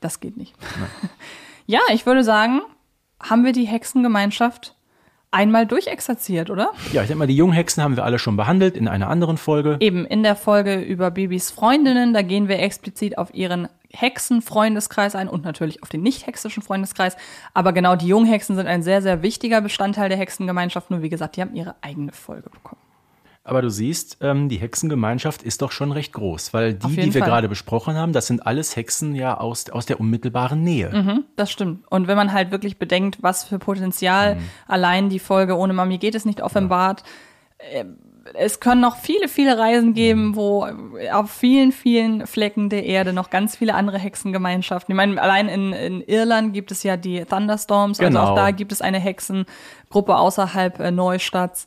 das 0.00 0.18
geht 0.18 0.36
nicht. 0.36 0.54
ja, 1.66 1.80
ich 1.92 2.04
würde 2.04 2.24
sagen, 2.24 2.62
haben 3.22 3.44
wir 3.44 3.52
die 3.52 3.64
Hexengemeinschaft 3.66 4.73
einmal 5.34 5.66
durchexerziert, 5.66 6.48
oder? 6.48 6.70
Ja, 6.92 7.02
ich 7.02 7.08
denke 7.08 7.18
mal, 7.18 7.26
die 7.26 7.36
Junghexen 7.36 7.82
haben 7.82 7.96
wir 7.96 8.04
alle 8.04 8.18
schon 8.18 8.36
behandelt 8.36 8.76
in 8.76 8.88
einer 8.88 9.08
anderen 9.08 9.36
Folge. 9.36 9.76
Eben 9.80 10.06
in 10.06 10.22
der 10.22 10.36
Folge 10.36 10.76
über 10.80 11.10
Bibis 11.10 11.50
Freundinnen, 11.50 12.14
da 12.14 12.22
gehen 12.22 12.48
wir 12.48 12.60
explizit 12.60 13.18
auf 13.18 13.34
ihren 13.34 13.68
Hexenfreundeskreis 13.92 15.14
ein 15.14 15.28
und 15.28 15.44
natürlich 15.44 15.82
auf 15.82 15.88
den 15.88 16.02
nicht-hexischen 16.02 16.62
Freundeskreis. 16.62 17.16
Aber 17.52 17.72
genau 17.72 17.96
die 17.96 18.08
Junghexen 18.08 18.56
sind 18.56 18.66
ein 18.66 18.82
sehr, 18.82 19.02
sehr 19.02 19.22
wichtiger 19.22 19.60
Bestandteil 19.60 20.08
der 20.08 20.18
Hexengemeinschaft. 20.18 20.90
Nur 20.90 21.02
wie 21.02 21.10
gesagt, 21.10 21.36
die 21.36 21.42
haben 21.42 21.54
ihre 21.54 21.74
eigene 21.80 22.12
Folge 22.12 22.50
bekommen. 22.50 22.83
Aber 23.46 23.60
du 23.60 23.68
siehst, 23.68 24.16
ähm, 24.22 24.48
die 24.48 24.56
Hexengemeinschaft 24.56 25.42
ist 25.42 25.60
doch 25.60 25.70
schon 25.70 25.92
recht 25.92 26.14
groß, 26.14 26.54
weil 26.54 26.72
die, 26.72 26.88
die 26.96 27.12
wir 27.12 27.20
Fall. 27.20 27.28
gerade 27.28 27.48
besprochen 27.50 27.94
haben, 27.94 28.14
das 28.14 28.26
sind 28.26 28.46
alles 28.46 28.74
Hexen 28.74 29.14
ja 29.14 29.36
aus, 29.36 29.68
aus 29.68 29.84
der 29.84 30.00
unmittelbaren 30.00 30.62
Nähe. 30.62 31.24
Das 31.36 31.50
stimmt. 31.50 31.84
Und 31.90 32.06
wenn 32.08 32.16
man 32.16 32.32
halt 32.32 32.50
wirklich 32.50 32.78
bedenkt, 32.78 33.18
was 33.22 33.44
für 33.44 33.58
Potenzial 33.58 34.38
allein 34.66 35.10
die 35.10 35.18
Folge 35.18 35.56
ohne 35.58 35.74
Mami 35.74 35.98
geht 35.98 36.14
es 36.14 36.24
nicht 36.24 36.40
offenbart. 36.42 37.02
äh, 37.58 37.84
Es 38.32 38.60
können 38.60 38.80
noch 38.80 38.96
viele, 38.96 39.28
viele 39.28 39.58
Reisen 39.58 39.92
geben, 39.92 40.34
wo 40.36 40.66
auf 41.12 41.30
vielen, 41.30 41.70
vielen 41.72 42.26
Flecken 42.26 42.70
der 42.70 42.86
Erde 42.86 43.12
noch 43.12 43.28
ganz 43.28 43.54
viele 43.56 43.74
andere 43.74 43.98
Hexengemeinschaften. 43.98 44.94
Ich 44.94 44.96
meine, 44.96 45.20
allein 45.20 45.48
in, 45.50 45.74
in 45.74 46.00
Irland 46.00 46.54
gibt 46.54 46.70
es 46.72 46.82
ja 46.82 46.96
die 46.96 47.22
Thunderstorms, 47.26 48.00
also 48.00 48.08
Genau. 48.08 48.30
auch 48.30 48.34
da 48.36 48.50
gibt 48.52 48.72
es 48.72 48.80
eine 48.80 48.98
Hexengruppe 48.98 50.16
außerhalb 50.16 50.80
äh, 50.80 50.90
Neustadts. 50.90 51.66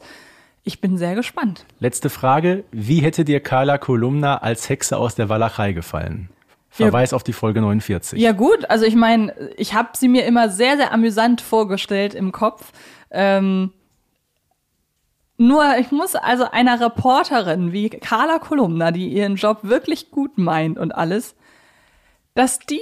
Ich 0.67 0.81
bin 0.81 0.97
sehr 0.97 1.15
gespannt. 1.15 1.65
Letzte 1.79 2.09
Frage. 2.09 2.65
Wie 2.73 2.99
hätte 2.99 3.23
dir 3.23 3.39
Carla 3.39 3.77
Kolumna 3.77 4.39
als 4.39 4.67
Hexe 4.67 4.97
aus 4.97 5.15
der 5.15 5.29
Walachei 5.29 5.71
gefallen? 5.71 6.27
Verweis 6.69 7.13
auf 7.13 7.23
die 7.23 7.31
Folge 7.31 7.61
49. 7.61 8.19
Ja 8.19 8.33
gut, 8.33 8.69
also 8.69 8.83
ich 8.83 8.95
meine, 8.95 9.33
ich 9.55 9.73
habe 9.73 9.91
sie 9.93 10.09
mir 10.09 10.25
immer 10.25 10.49
sehr, 10.49 10.75
sehr 10.75 10.91
amüsant 10.91 11.39
vorgestellt 11.39 12.13
im 12.13 12.33
Kopf. 12.33 12.73
Ähm, 13.11 13.71
nur 15.37 15.77
ich 15.77 15.91
muss 15.91 16.15
also 16.15 16.51
einer 16.51 16.81
Reporterin 16.81 17.71
wie 17.71 17.89
Carla 17.89 18.37
Kolumna, 18.37 18.91
die 18.91 19.07
ihren 19.07 19.37
Job 19.37 19.59
wirklich 19.61 20.11
gut 20.11 20.37
meint 20.37 20.77
und 20.77 20.91
alles, 20.91 21.37
dass 22.35 22.59
die 22.59 22.81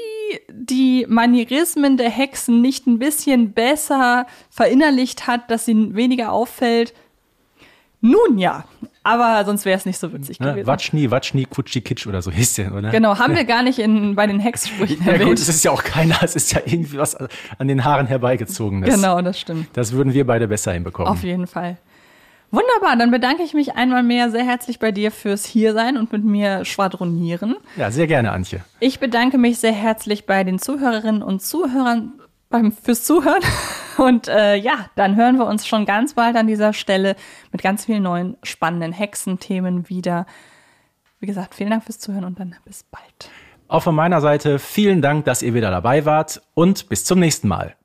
die 0.50 1.06
Manierismen 1.08 1.98
der 1.98 2.10
Hexen 2.10 2.62
nicht 2.62 2.88
ein 2.88 2.98
bisschen 2.98 3.54
besser 3.54 4.26
verinnerlicht 4.50 5.28
hat, 5.28 5.52
dass 5.52 5.66
sie 5.66 5.94
weniger 5.96 6.32
auffällt. 6.32 6.96
Nun 8.02 8.38
ja, 8.38 8.66
aber 9.04 9.44
sonst 9.46 9.66
wäre 9.66 9.78
es 9.78 9.86
nicht 9.86 9.98
so 9.98 10.12
witzig 10.14 10.40
Ne? 10.40 10.52
gewesen. 10.52 10.68
Watschni, 10.68 11.10
Watschni, 11.12 11.46
Kutschi, 11.46 11.82
Kitsch 11.82 12.06
oder 12.08 12.22
so 12.22 12.32
hieß 12.32 12.54
der, 12.56 12.74
oder? 12.74 12.90
Genau, 12.92 13.18
haben 13.18 13.36
wir 13.36 13.46
gar 13.46 13.64
nicht 13.64 13.80
in, 13.80 14.16
bei 14.16 14.28
den 14.28 14.40
Hexsprüchen 14.40 15.04
Ja 15.06 15.14
erwähnt. 15.14 15.30
gut, 15.30 15.40
es 15.40 15.50
ist 15.50 15.64
ja 15.64 15.72
auch 15.72 15.84
keiner, 15.84 16.18
es 16.22 16.36
ist 16.36 16.54
ja 16.54 16.62
irgendwie 16.66 16.98
was 16.98 17.16
an 17.16 17.68
den 17.68 17.84
Haaren 17.86 18.08
herbeigezogenes. 18.08 18.94
Genau, 18.96 19.22
das 19.22 19.40
stimmt. 19.40 19.68
Das 19.74 19.92
würden 19.94 20.14
wir 20.14 20.26
beide 20.28 20.48
besser 20.48 20.74
hinbekommen. 20.74 21.12
Auf 21.12 21.24
jeden 21.24 21.48
Fall. 21.48 21.78
Wunderbar, 22.52 22.96
dann 22.98 23.12
bedanke 23.12 23.44
ich 23.44 23.54
mich 23.54 23.76
einmal 23.76 24.04
mehr 24.04 24.30
sehr 24.30 24.46
herzlich 24.46 24.80
bei 24.80 24.92
dir 24.92 25.12
fürs 25.12 25.46
Hiersein 25.46 25.98
und 25.98 26.12
mit 26.14 26.24
mir 26.24 26.64
schwadronieren. 26.64 27.56
Ja, 27.76 27.92
sehr 27.92 28.08
gerne, 28.08 28.32
Antje. 28.32 28.64
Ich 28.80 29.00
bedanke 29.00 29.38
mich 29.38 29.58
sehr 29.58 29.74
herzlich 29.74 30.26
bei 30.26 30.44
den 30.44 30.60
Zuhörerinnen 30.60 31.22
und 31.24 31.42
Zuhörern 31.42 32.14
beim, 32.56 32.72
fürs 32.72 33.04
Zuhören. 33.04 33.42
Und 33.98 34.28
äh, 34.28 34.56
ja, 34.56 34.90
dann 34.96 35.16
hören 35.16 35.38
wir 35.38 35.46
uns 35.46 35.68
schon 35.68 35.86
ganz 35.86 36.14
bald 36.14 36.36
an 36.36 36.48
dieser 36.48 36.74
Stelle 36.74 37.16
mit 37.52 37.62
ganz 37.62 37.86
vielen 37.86 38.04
neuen 38.04 38.38
spannenden 38.44 38.92
Hexenthemen 38.92 39.90
wieder. 39.90 40.26
Wie 41.20 41.26
gesagt, 41.26 41.56
vielen 41.56 41.70
Dank 41.70 41.84
fürs 41.84 42.00
Zuhören 42.00 42.26
und 42.26 42.40
dann 42.40 42.56
bis 42.66 42.84
bald. 42.84 43.30
Auch 43.68 43.84
von 43.84 43.96
meiner 43.96 44.20
Seite 44.20 44.60
vielen 44.60 45.02
Dank, 45.02 45.26
dass 45.26 45.42
ihr 45.42 45.54
wieder 45.54 45.72
dabei 45.72 46.06
wart 46.06 46.42
und 46.54 46.90
bis 46.90 47.06
zum 47.06 47.20
nächsten 47.20 47.48
Mal. 47.48 47.76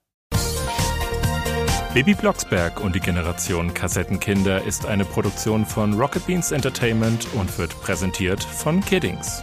Baby 1.94 2.14
Blocksberg 2.14 2.80
und 2.80 2.94
die 2.94 3.00
Generation 3.00 3.72
Kassettenkinder 3.72 4.62
ist 4.64 4.86
eine 4.86 5.04
Produktion 5.04 5.64
von 5.64 5.94
Rocket 5.94 6.26
Beans 6.26 6.52
Entertainment 6.52 7.26
und 7.34 7.56
wird 7.58 7.80
präsentiert 7.80 8.42
von 8.42 8.80
Kiddings. 8.80 9.42